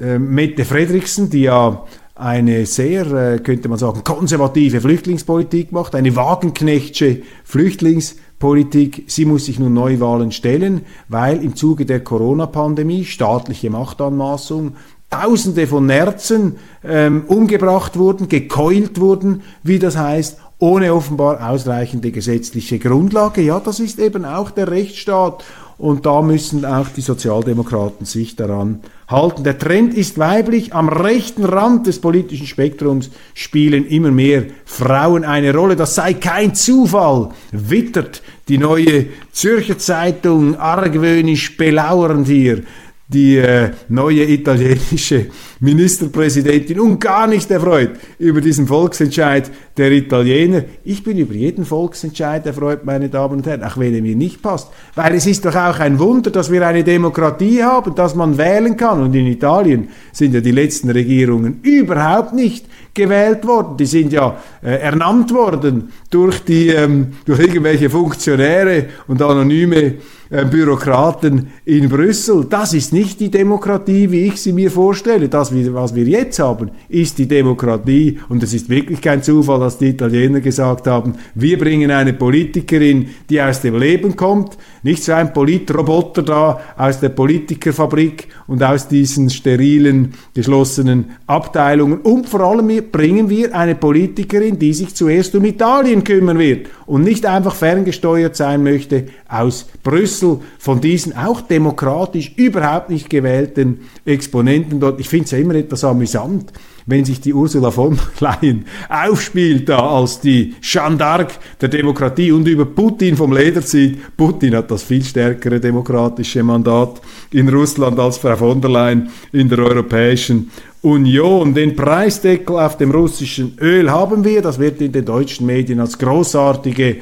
äh, 0.00 0.18
Mette 0.18 0.64
Fredriksen, 0.64 1.30
die 1.30 1.42
ja 1.42 1.84
eine 2.16 2.64
sehr, 2.64 3.06
äh, 3.12 3.38
könnte 3.38 3.68
man 3.68 3.78
sagen, 3.78 4.02
konservative 4.02 4.80
Flüchtlingspolitik 4.80 5.70
macht, 5.70 5.94
eine 5.94 6.16
wagenknechtsche 6.16 7.22
Flüchtlingspolitik. 7.44 9.04
Sie 9.06 9.26
muss 9.26 9.44
sich 9.44 9.58
nun 9.58 9.74
Neuwahlen 9.74 10.32
stellen, 10.32 10.82
weil 11.08 11.42
im 11.42 11.54
Zuge 11.54 11.84
der 11.84 12.00
Corona-Pandemie 12.00 13.04
staatliche 13.04 13.70
Machtanmaßung 13.70 14.72
Tausende 15.08 15.68
von 15.68 15.86
Nerzen 15.86 16.56
ähm, 16.82 17.24
umgebracht 17.28 17.96
wurden, 17.96 18.28
gekeult 18.28 18.98
wurden, 18.98 19.42
wie 19.62 19.78
das 19.78 19.96
heißt, 19.96 20.38
ohne 20.58 20.92
offenbar 20.94 21.48
ausreichende 21.48 22.10
gesetzliche 22.10 22.80
Grundlage. 22.80 23.40
Ja, 23.42 23.60
das 23.60 23.78
ist 23.78 24.00
eben 24.00 24.24
auch 24.24 24.50
der 24.50 24.68
Rechtsstaat 24.68 25.44
und 25.78 26.06
da 26.06 26.22
müssen 26.22 26.64
auch 26.64 26.88
die 26.88 27.02
Sozialdemokraten 27.02 28.06
sich 28.06 28.34
daran 28.34 28.80
halten. 29.08 29.44
Der 29.44 29.58
Trend 29.58 29.94
ist 29.94 30.18
weiblich. 30.18 30.74
Am 30.74 30.88
rechten 30.88 31.44
Rand 31.44 31.86
des 31.86 32.00
politischen 32.00 32.46
Spektrums 32.46 33.10
spielen 33.34 33.86
immer 33.86 34.10
mehr 34.10 34.44
Frauen 34.64 35.24
eine 35.24 35.54
Rolle. 35.54 35.76
Das 35.76 35.94
sei 35.94 36.14
kein 36.14 36.54
Zufall, 36.54 37.30
wittert 37.52 38.22
die 38.48 38.58
neue 38.58 39.06
Zürcher 39.32 39.78
Zeitung 39.78 40.56
argwöhnisch 40.56 41.56
belauernd 41.56 42.26
hier 42.26 42.62
die 43.08 43.36
äh, 43.36 43.70
neue 43.88 44.24
italienische 44.24 45.26
Ministerpräsidentin 45.60 46.80
und 46.80 47.00
gar 47.00 47.26
nicht 47.26 47.50
erfreut 47.50 47.92
über 48.18 48.40
diesen 48.40 48.66
Volksentscheid 48.66 49.50
der 49.76 49.90
Italiener. 49.92 50.64
Ich 50.84 51.02
bin 51.02 51.18
über 51.18 51.34
jeden 51.34 51.64
Volksentscheid 51.64 52.44
erfreut, 52.46 52.84
meine 52.84 53.08
Damen 53.08 53.38
und 53.38 53.46
Herren, 53.46 53.64
auch 53.64 53.78
wenn 53.78 53.94
er 53.94 54.02
mir 54.02 54.16
nicht 54.16 54.42
passt. 54.42 54.68
Weil 54.94 55.14
es 55.14 55.26
ist 55.26 55.44
doch 55.44 55.54
auch 55.54 55.78
ein 55.78 55.98
Wunder, 55.98 56.30
dass 56.30 56.50
wir 56.50 56.66
eine 56.66 56.84
Demokratie 56.84 57.62
haben, 57.62 57.94
dass 57.94 58.14
man 58.14 58.36
wählen 58.36 58.76
kann. 58.76 59.02
Und 59.02 59.14
in 59.14 59.26
Italien 59.26 59.88
sind 60.12 60.34
ja 60.34 60.40
die 60.40 60.50
letzten 60.50 60.90
Regierungen 60.90 61.60
überhaupt 61.62 62.34
nicht 62.34 62.66
gewählt 62.96 63.46
worden. 63.46 63.76
Die 63.76 63.86
sind 63.86 64.12
ja 64.12 64.36
äh, 64.62 64.80
ernannt 64.80 65.32
worden 65.32 65.92
durch, 66.10 66.40
die, 66.40 66.68
ähm, 66.68 67.08
durch 67.24 67.40
irgendwelche 67.40 67.90
Funktionäre 67.90 68.86
und 69.06 69.22
anonyme 69.22 69.94
äh, 70.28 70.44
Bürokraten 70.44 71.48
in 71.64 71.88
Brüssel. 71.88 72.46
Das 72.48 72.74
ist 72.74 72.92
nicht 72.92 73.20
die 73.20 73.30
Demokratie, 73.30 74.10
wie 74.10 74.26
ich 74.26 74.42
sie 74.42 74.52
mir 74.52 74.72
vorstelle. 74.72 75.28
Das, 75.28 75.45
was 75.52 75.94
wir 75.94 76.04
jetzt 76.04 76.38
haben, 76.38 76.70
ist 76.88 77.18
die 77.18 77.26
Demokratie. 77.26 78.18
Und 78.28 78.42
es 78.42 78.54
ist 78.54 78.68
wirklich 78.68 79.00
kein 79.00 79.22
Zufall, 79.22 79.60
dass 79.60 79.78
die 79.78 79.88
Italiener 79.88 80.40
gesagt 80.40 80.86
haben, 80.86 81.14
wir 81.34 81.58
bringen 81.58 81.90
eine 81.90 82.12
Politikerin, 82.12 83.08
die 83.28 83.40
aus 83.40 83.60
dem 83.60 83.78
Leben 83.78 84.16
kommt, 84.16 84.56
nicht 84.82 85.02
so 85.02 85.12
ein 85.12 85.32
Politroboter 85.32 86.22
da 86.22 86.60
aus 86.76 87.00
der 87.00 87.08
Politikerfabrik 87.10 88.28
und 88.46 88.62
aus 88.62 88.88
diesen 88.88 89.30
sterilen, 89.30 90.14
geschlossenen 90.34 91.06
Abteilungen. 91.26 91.98
Und 92.00 92.28
vor 92.28 92.40
allem 92.40 92.70
bringen 92.90 93.28
wir 93.28 93.54
eine 93.54 93.74
Politikerin, 93.74 94.58
die 94.58 94.72
sich 94.72 94.94
zuerst 94.94 95.34
um 95.34 95.44
Italien 95.44 96.04
kümmern 96.04 96.38
wird 96.38 96.68
und 96.86 97.02
nicht 97.02 97.26
einfach 97.26 97.54
ferngesteuert 97.54 98.36
sein 98.36 98.62
möchte 98.62 99.06
aus 99.28 99.66
Brüssel 99.82 100.38
von 100.58 100.80
diesen 100.80 101.16
auch 101.16 101.40
demokratisch 101.40 102.32
überhaupt 102.36 102.90
nicht 102.90 103.10
gewählten 103.10 103.80
Exponenten 104.04 104.80
dort. 104.80 105.00
Ich 105.00 105.08
finde 105.08 105.24
es 105.24 105.32
ja 105.36 105.42
immer 105.42 105.54
etwas 105.54 105.84
amüsant, 105.84 106.52
wenn 106.86 107.04
sich 107.04 107.20
die 107.20 107.34
Ursula 107.34 107.70
von 107.70 107.98
Leyen 108.20 108.64
aufspielt 108.88 109.68
da 109.68 109.78
als 109.78 110.20
die 110.20 110.54
Jeanne 110.60 110.96
d'Arc 110.96 111.30
der 111.60 111.68
Demokratie 111.68 112.32
und 112.32 112.46
über 112.46 112.64
Putin 112.64 113.16
vom 113.16 113.32
Leder 113.32 113.62
zieht. 113.62 114.16
Putin 114.16 114.54
hat 114.54 114.70
das 114.70 114.82
viel 114.82 115.04
stärkere 115.04 115.60
demokratische 115.60 116.42
Mandat 116.42 117.00
in 117.32 117.48
Russland 117.48 117.98
als 117.98 118.18
Frau 118.18 118.36
von 118.36 118.60
der 118.60 118.70
Leyen 118.70 119.10
in 119.32 119.48
der 119.48 119.58
Europäischen 119.58 120.50
Union. 120.82 121.54
Den 121.54 121.74
Preisdeckel 121.74 122.58
auf 122.58 122.76
dem 122.76 122.92
russischen 122.92 123.56
Öl 123.60 123.90
haben 123.90 124.24
wir. 124.24 124.42
Das 124.42 124.58
wird 124.58 124.80
in 124.80 124.92
den 124.92 125.04
deutschen 125.04 125.46
Medien 125.46 125.80
als 125.80 125.98
großartige 125.98 126.98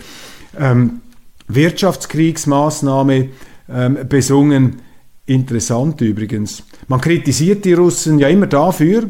ähm, 0.58 1.00
Wirtschaftskriegsmaßnahme 1.48 3.28
ähm, 3.68 3.98
besungen. 4.08 4.76
Interessant 5.26 6.00
übrigens. 6.00 6.62
Man 6.88 7.00
kritisiert 7.00 7.64
die 7.64 7.72
Russen 7.72 8.18
ja 8.18 8.28
immer 8.28 8.46
dafür, 8.46 9.08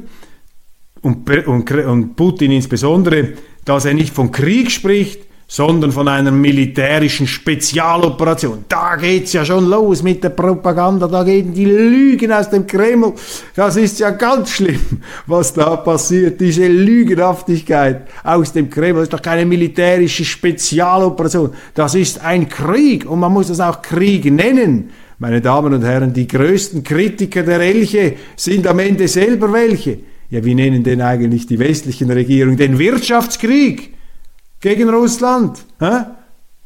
und, 1.02 1.28
und, 1.46 1.70
und 1.70 2.16
Putin 2.16 2.50
insbesondere, 2.50 3.34
dass 3.64 3.84
er 3.84 3.94
nicht 3.94 4.14
von 4.14 4.32
Krieg 4.32 4.70
spricht, 4.70 5.22
sondern 5.46 5.92
von 5.92 6.08
einer 6.08 6.30
militärischen 6.30 7.26
Spezialoperation. 7.26 8.64
Da 8.68 8.96
geht's 8.96 9.34
ja 9.34 9.44
schon 9.44 9.66
los 9.66 10.02
mit 10.02 10.24
der 10.24 10.30
Propaganda, 10.30 11.06
da 11.06 11.22
gehen 11.22 11.52
die 11.52 11.66
Lügen 11.66 12.32
aus 12.32 12.48
dem 12.48 12.66
Kreml. 12.66 13.12
Das 13.54 13.76
ist 13.76 14.00
ja 14.00 14.10
ganz 14.10 14.52
schlimm, 14.52 14.80
was 15.26 15.52
da 15.52 15.76
passiert, 15.76 16.40
diese 16.40 16.66
Lügenhaftigkeit 16.66 18.08
aus 18.22 18.52
dem 18.52 18.70
Kreml. 18.70 19.00
Das 19.00 19.02
ist 19.04 19.12
doch 19.12 19.22
keine 19.22 19.44
militärische 19.44 20.24
Spezialoperation, 20.24 21.52
das 21.74 21.94
ist 21.94 22.24
ein 22.24 22.48
Krieg 22.48 23.04
und 23.08 23.20
man 23.20 23.32
muss 23.32 23.48
das 23.48 23.60
auch 23.60 23.82
Krieg 23.82 24.24
nennen. 24.24 24.90
Meine 25.24 25.40
Damen 25.40 25.72
und 25.72 25.82
Herren, 25.82 26.12
die 26.12 26.28
größten 26.28 26.84
Kritiker 26.84 27.44
der 27.44 27.58
Elche 27.58 28.16
sind 28.36 28.66
am 28.66 28.78
Ende 28.78 29.08
selber 29.08 29.50
welche 29.54 30.00
ja, 30.28 30.44
wie 30.44 30.54
nennen 30.54 30.84
denn 30.84 31.00
eigentlich 31.00 31.46
die 31.46 31.58
westlichen 31.58 32.10
Regierungen 32.10 32.58
den 32.58 32.78
Wirtschaftskrieg 32.78 33.94
gegen 34.60 34.90
Russland? 34.90 35.64
Hä? 35.80 36.04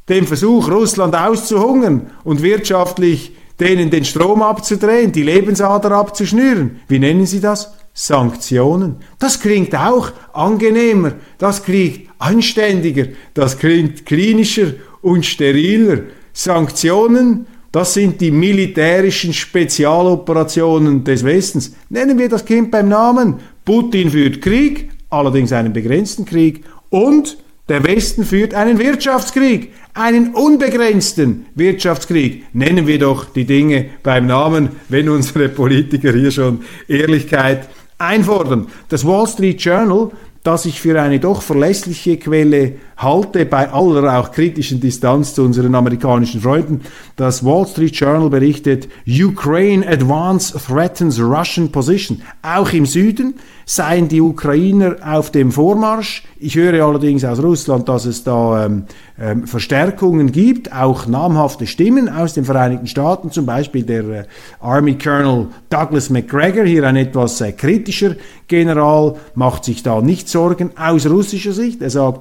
Den 0.08 0.26
Versuch, 0.26 0.68
Russland 0.68 1.14
auszuhungern 1.14 2.10
und 2.24 2.42
wirtschaftlich 2.42 3.30
denen 3.60 3.90
den 3.90 4.04
Strom 4.04 4.42
abzudrehen, 4.42 5.12
die 5.12 5.22
Lebensader 5.22 5.92
abzuschnüren. 5.92 6.80
Wie 6.88 6.98
nennen 6.98 7.26
Sie 7.26 7.38
das? 7.38 7.74
Sanktionen. 7.94 8.96
Das 9.20 9.38
klingt 9.38 9.76
auch 9.76 10.10
angenehmer, 10.32 11.12
das 11.38 11.62
klingt 11.62 12.08
anständiger, 12.18 13.06
das 13.34 13.56
klingt 13.56 14.04
klinischer 14.04 14.72
und 15.00 15.24
steriler. 15.24 16.00
Sanktionen 16.32 17.46
das 17.72 17.94
sind 17.94 18.20
die 18.20 18.30
militärischen 18.30 19.34
Spezialoperationen 19.34 21.04
des 21.04 21.24
Westens. 21.24 21.74
Nennen 21.90 22.18
wir 22.18 22.28
das 22.28 22.44
Kind 22.44 22.70
beim 22.70 22.88
Namen. 22.88 23.40
Putin 23.64 24.10
führt 24.10 24.40
Krieg, 24.40 24.90
allerdings 25.10 25.52
einen 25.52 25.72
begrenzten 25.72 26.24
Krieg, 26.24 26.64
und 26.90 27.36
der 27.68 27.84
Westen 27.84 28.24
führt 28.24 28.54
einen 28.54 28.78
Wirtschaftskrieg, 28.78 29.72
einen 29.92 30.34
unbegrenzten 30.34 31.44
Wirtschaftskrieg. 31.54 32.46
Nennen 32.54 32.86
wir 32.86 32.98
doch 32.98 33.26
die 33.26 33.44
Dinge 33.44 33.90
beim 34.02 34.26
Namen, 34.26 34.70
wenn 34.88 35.10
unsere 35.10 35.50
Politiker 35.50 36.12
hier 36.12 36.30
schon 36.30 36.62
Ehrlichkeit 36.88 37.68
einfordern. 37.98 38.68
Das 38.88 39.04
Wall 39.04 39.26
Street 39.26 39.60
Journal 39.60 40.12
das 40.48 40.64
ich 40.64 40.80
für 40.80 40.98
eine 40.98 41.20
doch 41.20 41.42
verlässliche 41.42 42.16
Quelle 42.16 42.76
halte, 42.96 43.44
bei 43.44 43.70
aller 43.70 44.18
auch 44.18 44.32
kritischen 44.32 44.80
Distanz 44.80 45.34
zu 45.34 45.42
unseren 45.42 45.74
amerikanischen 45.74 46.40
Freunden. 46.40 46.80
Das 47.16 47.44
Wall 47.44 47.66
Street 47.66 47.94
Journal 47.94 48.30
berichtet, 48.30 48.88
Ukraine 49.06 49.86
advance 49.86 50.58
threatens 50.58 51.20
Russian 51.20 51.70
position. 51.70 52.22
Auch 52.40 52.72
im 52.72 52.86
Süden 52.86 53.34
seien 53.68 54.08
die 54.08 54.22
Ukrainer 54.22 54.96
auf 55.04 55.30
dem 55.30 55.52
Vormarsch. 55.52 56.22
Ich 56.38 56.56
höre 56.56 56.82
allerdings 56.86 57.22
aus 57.22 57.42
Russland, 57.42 57.86
dass 57.86 58.06
es 58.06 58.24
da 58.24 58.64
ähm, 58.64 58.84
ähm, 59.20 59.46
Verstärkungen 59.46 60.32
gibt, 60.32 60.72
auch 60.72 61.06
namhafte 61.06 61.66
Stimmen 61.66 62.08
aus 62.08 62.32
den 62.32 62.46
Vereinigten 62.46 62.86
Staaten, 62.86 63.30
zum 63.30 63.44
Beispiel 63.44 63.82
der 63.82 64.04
äh, 64.04 64.24
Army 64.60 64.96
Colonel 64.96 65.48
Douglas 65.68 66.08
McGregor, 66.08 66.64
hier 66.64 66.84
ein 66.84 66.96
etwas 66.96 67.42
äh, 67.42 67.52
kritischer 67.52 68.16
General, 68.46 69.16
macht 69.34 69.66
sich 69.66 69.82
da 69.82 70.00
nicht 70.00 70.30
Sorgen 70.30 70.70
aus 70.78 71.04
russischer 71.04 71.52
Sicht. 71.52 71.82
Er 71.82 71.90
sagt, 71.90 72.20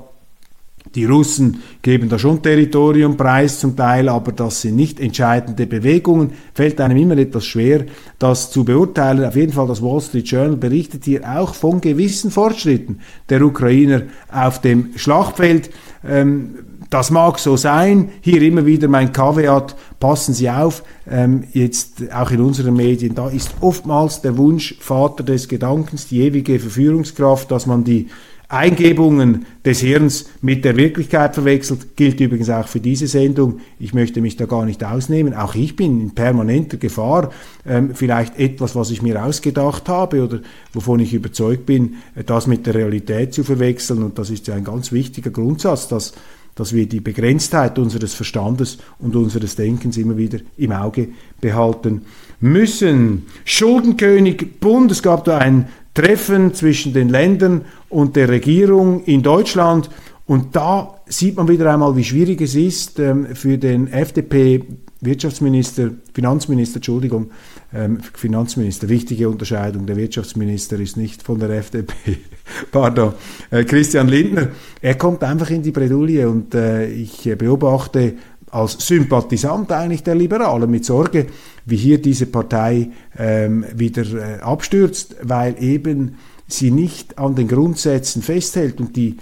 die 0.97 1.05
Russen 1.05 1.61
geben 1.83 2.09
da 2.09 2.17
schon 2.17 2.41
Territorium 2.41 3.17
preis 3.17 3.59
zum 3.59 3.75
Teil, 3.75 4.09
aber 4.09 4.31
das 4.31 4.61
sind 4.61 4.75
nicht 4.75 4.99
entscheidende 4.99 5.67
Bewegungen. 5.67 6.31
Fällt 6.55 6.81
einem 6.81 6.97
immer 6.97 7.17
etwas 7.19 7.45
schwer, 7.45 7.85
das 8.17 8.49
zu 8.49 8.65
beurteilen. 8.65 9.23
Auf 9.23 9.35
jeden 9.35 9.53
Fall 9.53 9.67
das 9.67 9.83
Wall 9.83 10.01
Street 10.01 10.27
Journal 10.27 10.57
berichtet 10.57 11.05
hier 11.05 11.21
auch 11.23 11.53
von 11.53 11.81
gewissen 11.81 12.31
Fortschritten 12.31 12.99
der 13.29 13.43
Ukrainer 13.43 14.01
auf 14.31 14.59
dem 14.59 14.89
Schlachtfeld. 14.95 15.69
Ähm, 16.03 16.55
das 16.89 17.11
mag 17.11 17.37
so 17.37 17.57
sein. 17.57 18.09
Hier 18.21 18.41
immer 18.41 18.65
wieder 18.65 18.87
mein 18.87 19.11
Kaviat, 19.11 19.75
passen 19.99 20.33
Sie 20.33 20.49
auf, 20.49 20.83
ähm, 21.07 21.43
jetzt 21.53 22.11
auch 22.11 22.31
in 22.31 22.41
unseren 22.41 22.75
Medien, 22.75 23.13
da 23.13 23.29
ist 23.29 23.53
oftmals 23.61 24.21
der 24.21 24.37
Wunsch 24.37 24.75
Vater 24.79 25.23
des 25.23 25.47
Gedankens, 25.47 26.07
die 26.07 26.21
ewige 26.21 26.59
Verführungskraft, 26.59 27.51
dass 27.51 27.67
man 27.67 27.83
die 27.83 28.07
Eingebungen 28.49 29.45
des 29.65 29.81
Hirns 29.81 30.29
mit 30.41 30.63
der 30.63 30.77
Wirklichkeit 30.77 31.33
verwechselt, 31.33 31.97
gilt 31.97 32.19
übrigens 32.21 32.49
auch 32.49 32.67
für 32.67 32.79
diese 32.79 33.07
Sendung. 33.07 33.59
Ich 33.77 33.93
möchte 33.93 34.21
mich 34.21 34.37
da 34.37 34.45
gar 34.45 34.65
nicht 34.65 34.83
ausnehmen. 34.85 35.33
Auch 35.33 35.53
ich 35.53 35.75
bin 35.75 35.99
in 35.99 36.15
permanenter 36.15 36.77
Gefahr, 36.77 37.31
ähm, 37.65 37.93
vielleicht 37.93 38.39
etwas, 38.39 38.73
was 38.73 38.89
ich 38.91 39.01
mir 39.01 39.21
ausgedacht 39.23 39.89
habe 39.89 40.23
oder 40.23 40.39
wovon 40.71 41.01
ich 41.01 41.13
überzeugt 41.13 41.65
bin, 41.65 41.95
äh, 42.15 42.23
das 42.23 42.47
mit 42.47 42.65
der 42.65 42.75
Realität 42.75 43.33
zu 43.33 43.43
verwechseln. 43.43 44.01
Und 44.01 44.17
das 44.17 44.29
ist 44.29 44.47
ja 44.47 44.55
ein 44.55 44.63
ganz 44.63 44.93
wichtiger 44.93 45.31
Grundsatz, 45.31 45.89
dass 45.89 46.13
dass 46.55 46.73
wir 46.73 46.87
die 46.87 47.01
Begrenztheit 47.01 47.77
unseres 47.77 48.15
Verstandes 48.15 48.79
und 48.97 49.15
unseres 49.15 49.55
Denkens 49.55 49.95
immer 49.95 50.17
wieder 50.17 50.39
im 50.57 50.71
Auge 50.71 51.09
behalten 51.39 52.01
müssen. 52.39 53.27
Schuldenkönig 53.45 54.59
Bund, 54.59 54.91
es 54.91 55.03
gab 55.03 55.23
da 55.25 55.37
ein 55.37 55.67
Treffen 55.97 56.53
zwischen 56.53 56.93
den 56.93 57.09
Ländern 57.09 57.65
und 57.89 58.15
der 58.15 58.29
Regierung 58.29 59.03
in 59.05 59.23
Deutschland. 59.23 59.89
Und 60.27 60.55
da 60.55 60.99
sieht 61.07 61.37
man 61.37 61.47
wieder 61.47 61.73
einmal, 61.73 61.95
wie 61.95 62.03
schwierig 62.03 62.39
es 62.39 62.53
ist 62.53 62.99
ähm, 62.99 63.25
für 63.33 63.57
den 63.57 63.87
FDP 63.87 64.63
Wirtschaftsminister, 65.01 65.89
Finanzminister, 66.13 66.77
Entschuldigung, 66.77 67.31
ähm, 67.73 67.99
Finanzminister, 68.13 68.89
wichtige 68.89 69.27
Unterscheidung, 69.27 69.87
der 69.87 69.95
Wirtschaftsminister 69.95 70.79
ist 70.79 70.97
nicht 70.97 71.23
von 71.23 71.39
der 71.39 71.49
FDP, 71.49 71.93
pardon, 72.71 73.13
äh, 73.49 73.63
Christian 73.63 74.07
Lindner, 74.07 74.49
er 74.81 74.95
kommt 74.95 75.23
einfach 75.23 75.49
in 75.49 75.63
die 75.63 75.71
Bredouille 75.71 76.29
und 76.29 76.53
äh, 76.53 76.87
ich 76.87 77.31
beobachte 77.37 78.13
als 78.51 78.73
Sympathisant 78.85 79.71
eigentlich 79.71 80.03
der 80.03 80.15
Liberalen 80.15 80.69
mit 80.71 80.85
Sorge, 80.85 81.27
wie 81.65 81.75
hier 81.77 82.01
diese 82.01 82.27
Partei 82.27 82.89
ähm, 83.17 83.65
wieder 83.75 84.03
äh, 84.03 84.39
abstürzt, 84.41 85.15
weil 85.21 85.55
eben 85.61 86.17
sie 86.47 86.71
nicht 86.71 87.17
an 87.17 87.35
den 87.35 87.47
Grundsätzen 87.47 88.21
festhält 88.21 88.79
und 88.79 88.95
die 88.95 89.17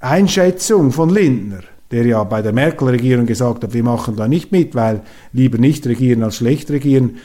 Einschätzung 0.00 0.92
von 0.92 1.10
Lindner, 1.10 1.60
der 1.90 2.06
ja 2.06 2.24
bei 2.24 2.40
der 2.40 2.52
Merkel-Regierung 2.52 3.26
gesagt 3.26 3.64
hat, 3.64 3.74
wir 3.74 3.82
machen 3.82 4.16
da 4.16 4.28
nicht 4.28 4.52
mit, 4.52 4.74
weil 4.74 5.02
lieber 5.32 5.58
nicht 5.58 5.86
regieren 5.86 6.22
als 6.22 6.36
schlecht 6.36 6.70
regieren. 6.70 7.16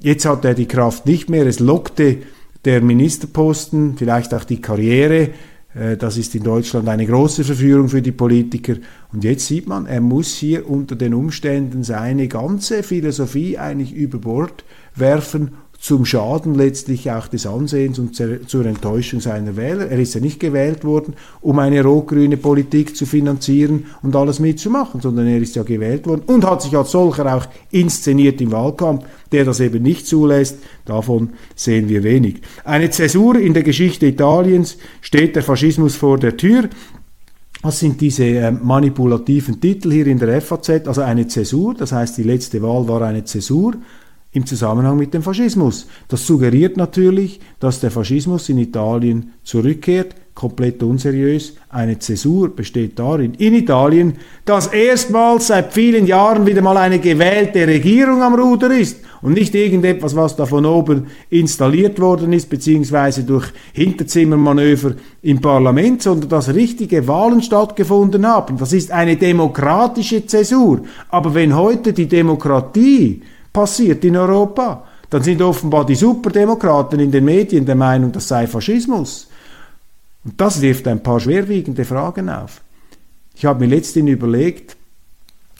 Jetzt 0.00 0.24
hat 0.24 0.44
er 0.44 0.54
die 0.54 0.66
Kraft 0.66 1.06
nicht 1.06 1.30
mehr. 1.30 1.46
Es 1.46 1.60
lockte 1.60 2.18
der 2.64 2.80
Ministerposten, 2.80 3.96
vielleicht 3.96 4.34
auch 4.34 4.44
die 4.44 4.60
Karriere. 4.60 5.30
Äh, 5.74 5.96
das 5.96 6.16
ist 6.16 6.34
in 6.34 6.42
Deutschland 6.42 6.88
eine 6.88 7.06
große 7.06 7.44
Verführung 7.44 7.88
für 7.88 8.02
die 8.02 8.12
Politiker. 8.12 8.74
Und 9.12 9.24
jetzt 9.24 9.46
sieht 9.46 9.66
man, 9.66 9.86
er 9.86 10.00
muss 10.00 10.34
hier 10.34 10.68
unter 10.68 10.96
den 10.96 11.14
Umständen 11.14 11.84
seine 11.84 12.28
ganze 12.28 12.82
Philosophie 12.82 13.58
eigentlich 13.58 13.92
über 13.94 14.18
Bord 14.18 14.64
werfen 14.94 15.52
zum 15.82 16.04
Schaden 16.04 16.54
letztlich 16.54 17.10
auch 17.10 17.26
des 17.26 17.44
Ansehens 17.44 17.98
und 17.98 18.14
zur 18.14 18.66
Enttäuschung 18.66 19.18
seiner 19.20 19.56
Wähler. 19.56 19.88
Er 19.88 19.98
ist 19.98 20.14
ja 20.14 20.20
nicht 20.20 20.38
gewählt 20.38 20.84
worden, 20.84 21.14
um 21.40 21.58
eine 21.58 21.82
rot-grüne 21.82 22.36
Politik 22.36 22.96
zu 22.96 23.04
finanzieren 23.04 23.86
und 24.00 24.14
alles 24.14 24.38
mitzumachen, 24.38 25.00
sondern 25.00 25.26
er 25.26 25.38
ist 25.38 25.56
ja 25.56 25.64
gewählt 25.64 26.06
worden 26.06 26.22
und 26.26 26.44
hat 26.44 26.62
sich 26.62 26.76
als 26.76 26.92
solcher 26.92 27.34
auch 27.34 27.46
inszeniert 27.72 28.40
im 28.40 28.52
Wahlkampf, 28.52 29.04
der 29.32 29.44
das 29.44 29.58
eben 29.58 29.82
nicht 29.82 30.06
zulässt. 30.06 30.58
Davon 30.84 31.30
sehen 31.56 31.88
wir 31.88 32.04
wenig. 32.04 32.42
Eine 32.62 32.90
Zäsur 32.90 33.34
in 33.34 33.52
der 33.52 33.64
Geschichte 33.64 34.06
Italiens 34.06 34.78
steht 35.00 35.34
der 35.34 35.42
Faschismus 35.42 35.96
vor 35.96 36.16
der 36.16 36.36
Tür. 36.36 36.68
Was 37.62 37.80
sind 37.80 38.00
diese 38.00 38.24
äh, 38.24 38.52
manipulativen 38.52 39.60
Titel 39.60 39.90
hier 39.90 40.06
in 40.06 40.20
der 40.20 40.40
FAZ? 40.40 40.86
Also 40.86 41.00
eine 41.00 41.26
Zäsur, 41.26 41.74
das 41.74 41.90
heißt, 41.90 42.18
die 42.18 42.22
letzte 42.22 42.62
Wahl 42.62 42.86
war 42.86 43.02
eine 43.02 43.24
Zäsur 43.24 43.74
im 44.32 44.46
Zusammenhang 44.46 44.96
mit 44.96 45.12
dem 45.12 45.22
Faschismus. 45.22 45.86
Das 46.08 46.26
suggeriert 46.26 46.76
natürlich, 46.76 47.40
dass 47.60 47.80
der 47.80 47.90
Faschismus 47.90 48.48
in 48.48 48.58
Italien 48.58 49.34
zurückkehrt, 49.44 50.14
komplett 50.34 50.82
unseriös. 50.82 51.54
Eine 51.68 51.98
Zäsur 51.98 52.48
besteht 52.48 52.98
darin, 52.98 53.34
in 53.34 53.52
Italien, 53.52 54.14
dass 54.46 54.68
erstmals 54.68 55.48
seit 55.48 55.74
vielen 55.74 56.06
Jahren 56.06 56.46
wieder 56.46 56.62
mal 56.62 56.78
eine 56.78 56.98
gewählte 56.98 57.66
Regierung 57.66 58.22
am 58.22 58.34
Ruder 58.34 58.70
ist 58.70 59.00
und 59.20 59.34
nicht 59.34 59.54
irgendetwas, 59.54 60.16
was 60.16 60.34
da 60.34 60.46
von 60.46 60.64
oben 60.64 61.08
installiert 61.28 62.00
worden 62.00 62.32
ist, 62.32 62.48
beziehungsweise 62.48 63.24
durch 63.24 63.52
Hinterzimmermanöver 63.74 64.94
im 65.20 65.42
Parlament, 65.42 66.02
sondern 66.02 66.30
dass 66.30 66.54
richtige 66.54 67.06
Wahlen 67.06 67.42
stattgefunden 67.42 68.26
haben. 68.26 68.56
Das 68.56 68.72
ist 68.72 68.90
eine 68.90 69.16
demokratische 69.16 70.24
Zäsur. 70.26 70.80
Aber 71.10 71.34
wenn 71.34 71.54
heute 71.54 71.92
die 71.92 72.08
Demokratie 72.08 73.22
passiert 73.52 74.04
in 74.04 74.16
Europa. 74.16 74.84
Dann 75.10 75.22
sind 75.22 75.42
offenbar 75.42 75.84
die 75.84 75.94
Superdemokraten 75.94 76.98
in 76.98 77.10
den 77.10 77.24
Medien 77.24 77.66
der 77.66 77.74
Meinung, 77.74 78.12
das 78.12 78.28
sei 78.28 78.46
Faschismus. 78.46 79.28
Und 80.24 80.40
das 80.40 80.60
wirft 80.60 80.88
ein 80.88 81.02
paar 81.02 81.20
schwerwiegende 81.20 81.84
Fragen 81.84 82.30
auf. 82.30 82.62
Ich 83.34 83.44
habe 83.44 83.60
mir 83.60 83.74
letztens 83.74 84.08
überlegt, 84.08 84.76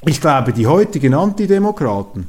ich 0.04 0.20
glaube, 0.20 0.52
die 0.52 0.66
heutigen 0.66 1.14
Antidemokraten, 1.14 2.28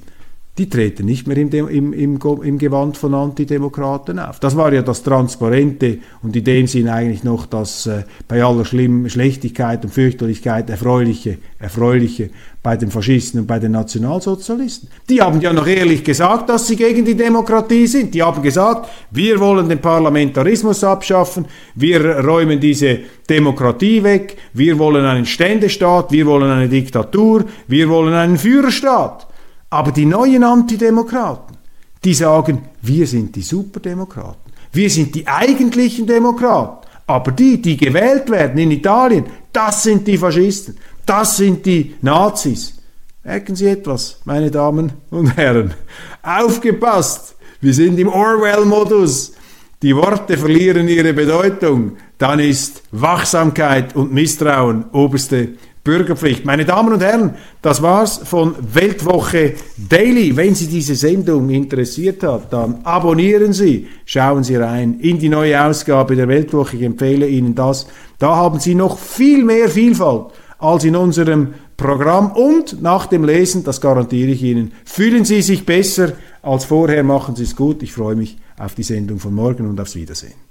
die 0.60 0.70
treten 0.70 1.08
nicht 1.08 1.26
mehr 1.26 1.38
im, 1.38 1.50
im, 1.50 1.94
im, 1.94 2.20
im 2.44 2.58
Gewand 2.60 2.96
von 2.96 3.16
Antidemokraten 3.16 4.20
auf. 4.20 4.40
Das 4.40 4.56
war 4.56 4.72
ja 4.72 4.84
das 4.84 5.02
Transparente 5.02 5.98
und 6.22 6.36
in 6.36 6.44
dem 6.44 6.68
Sinn 6.68 6.90
eigentlich 6.90 7.24
noch 7.24 7.48
das 7.48 7.88
äh, 7.88 8.04
bei 8.28 8.44
aller 8.44 8.64
Schlimm 8.64 9.10
Schlechtigkeit 9.10 9.84
und 9.84 9.92
Fürchterlichkeit 9.92 10.70
erfreuliche, 10.70 11.40
erfreuliche 11.58 12.30
bei 12.62 12.78
den 12.78 12.92
Faschisten 12.92 13.42
und 13.42 13.48
bei 13.48 13.58
den 13.58 13.72
Nationalsozialisten. 13.72 14.90
Die 15.10 15.20
haben 15.20 15.42
ja 15.42 15.52
noch 15.52 15.66
ehrlich 15.66 16.04
gesagt, 16.04 16.50
dass 16.50 16.68
sie 16.68 16.76
gegen 16.76 17.04
die 17.04 17.16
Demokratie 17.16 17.88
sind. 17.88 18.14
Die 18.14 18.22
haben 18.22 18.44
gesagt, 18.44 18.88
wir 19.10 19.40
wollen 19.40 19.68
den 19.68 19.80
Parlamentarismus 19.80 20.84
abschaffen, 20.84 21.46
wir 21.74 22.20
räumen 22.20 22.60
diese 22.60 23.00
Demokratie 23.28 24.04
weg, 24.04 24.38
wir 24.54 24.78
wollen 24.78 25.04
einen 25.04 25.26
Ständestaat, 25.26 26.12
wir 26.12 26.28
wollen 26.28 26.52
eine 26.52 26.70
Diktatur, 26.70 27.44
wir 27.68 27.90
wollen 27.90 28.14
einen 28.14 28.38
Führerstaat. 28.38 29.33
Aber 29.74 29.92
die 29.92 30.06
neuen 30.06 30.44
Antidemokraten, 30.44 31.58
die 32.04 32.14
sagen, 32.14 32.62
wir 32.84 33.08
sind 33.08 33.36
die 33.36 33.42
Superdemokraten. 33.42 34.54
Wir 34.72 34.88
sind 34.88 35.16
die 35.16 35.28
eigentlichen 35.28 36.06
Demokraten. 36.06 36.88
Aber 37.08 37.32
die, 37.32 37.60
die 37.60 37.76
gewählt 37.76 38.30
werden 38.30 38.60
in 38.60 38.70
Italien, 38.70 39.26
das 39.52 39.82
sind 39.82 40.06
die 40.06 40.20
Faschisten. 40.20 40.78
Das 41.08 41.38
sind 41.38 41.66
die 41.66 41.96
Nazis. 42.04 42.76
Merken 43.24 43.56
Sie 43.56 43.66
etwas, 43.66 44.20
meine 44.26 44.52
Damen 44.52 44.94
und 45.10 45.36
Herren. 45.36 45.74
Aufgepasst! 46.22 47.36
Wir 47.60 47.74
sind 47.74 47.98
im 47.98 48.10
Orwell-Modus. 48.10 49.34
Die 49.82 49.96
Worte 49.96 50.38
verlieren 50.38 50.88
ihre 50.88 51.14
Bedeutung. 51.14 51.94
Dann 52.20 52.40
ist 52.40 52.84
Wachsamkeit 52.92 53.96
und 53.96 54.14
Misstrauen 54.14 54.86
oberste 54.92 55.56
Bürgerpflicht. 55.84 56.46
Meine 56.46 56.64
Damen 56.64 56.94
und 56.94 57.04
Herren, 57.04 57.36
das 57.62 57.82
war's 57.82 58.22
von 58.24 58.56
Weltwoche 58.74 59.56
Daily. 59.76 60.36
Wenn 60.36 60.56
Sie 60.56 60.68
diese 60.68 60.96
Sendung 60.96 61.50
interessiert 61.50 62.24
hat, 62.24 62.54
dann 62.54 62.80
abonnieren 62.86 63.52
Sie, 63.52 63.88
schauen 64.06 64.46
Sie 64.46 64.56
rein 64.56 65.00
in 65.02 65.20
die 65.20 65.28
neue 65.28 65.62
Ausgabe 65.62 66.16
der 66.16 66.30
Weltwoche. 66.30 66.78
Ich 66.78 66.84
empfehle 66.84 67.28
Ihnen 67.28 67.54
das. 67.54 67.88
Da 68.18 68.34
haben 68.36 68.62
Sie 68.62 68.76
noch 68.76 68.98
viel 68.98 69.44
mehr 69.44 69.68
Vielfalt 69.68 70.28
als 70.58 70.86
in 70.86 70.96
unserem 70.96 71.56
Programm 71.76 72.32
und 72.32 72.82
nach 72.82 73.08
dem 73.08 73.26
Lesen, 73.26 73.66
das 73.66 73.82
garantiere 73.82 74.32
ich 74.32 74.44
Ihnen, 74.44 74.72
fühlen 74.86 75.26
Sie 75.26 75.42
sich 75.42 75.66
besser 75.66 76.14
als 76.42 76.64
vorher, 76.64 77.04
machen 77.04 77.36
Sie 77.36 77.44
es 77.44 77.58
gut. 77.58 77.84
Ich 77.84 77.92
freue 77.92 78.16
mich 78.16 78.38
auf 78.58 78.74
die 78.74 78.84
Sendung 78.84 79.20
von 79.20 79.34
morgen 79.34 79.68
und 79.68 79.82
aufs 79.82 79.96
Wiedersehen. 79.96 80.43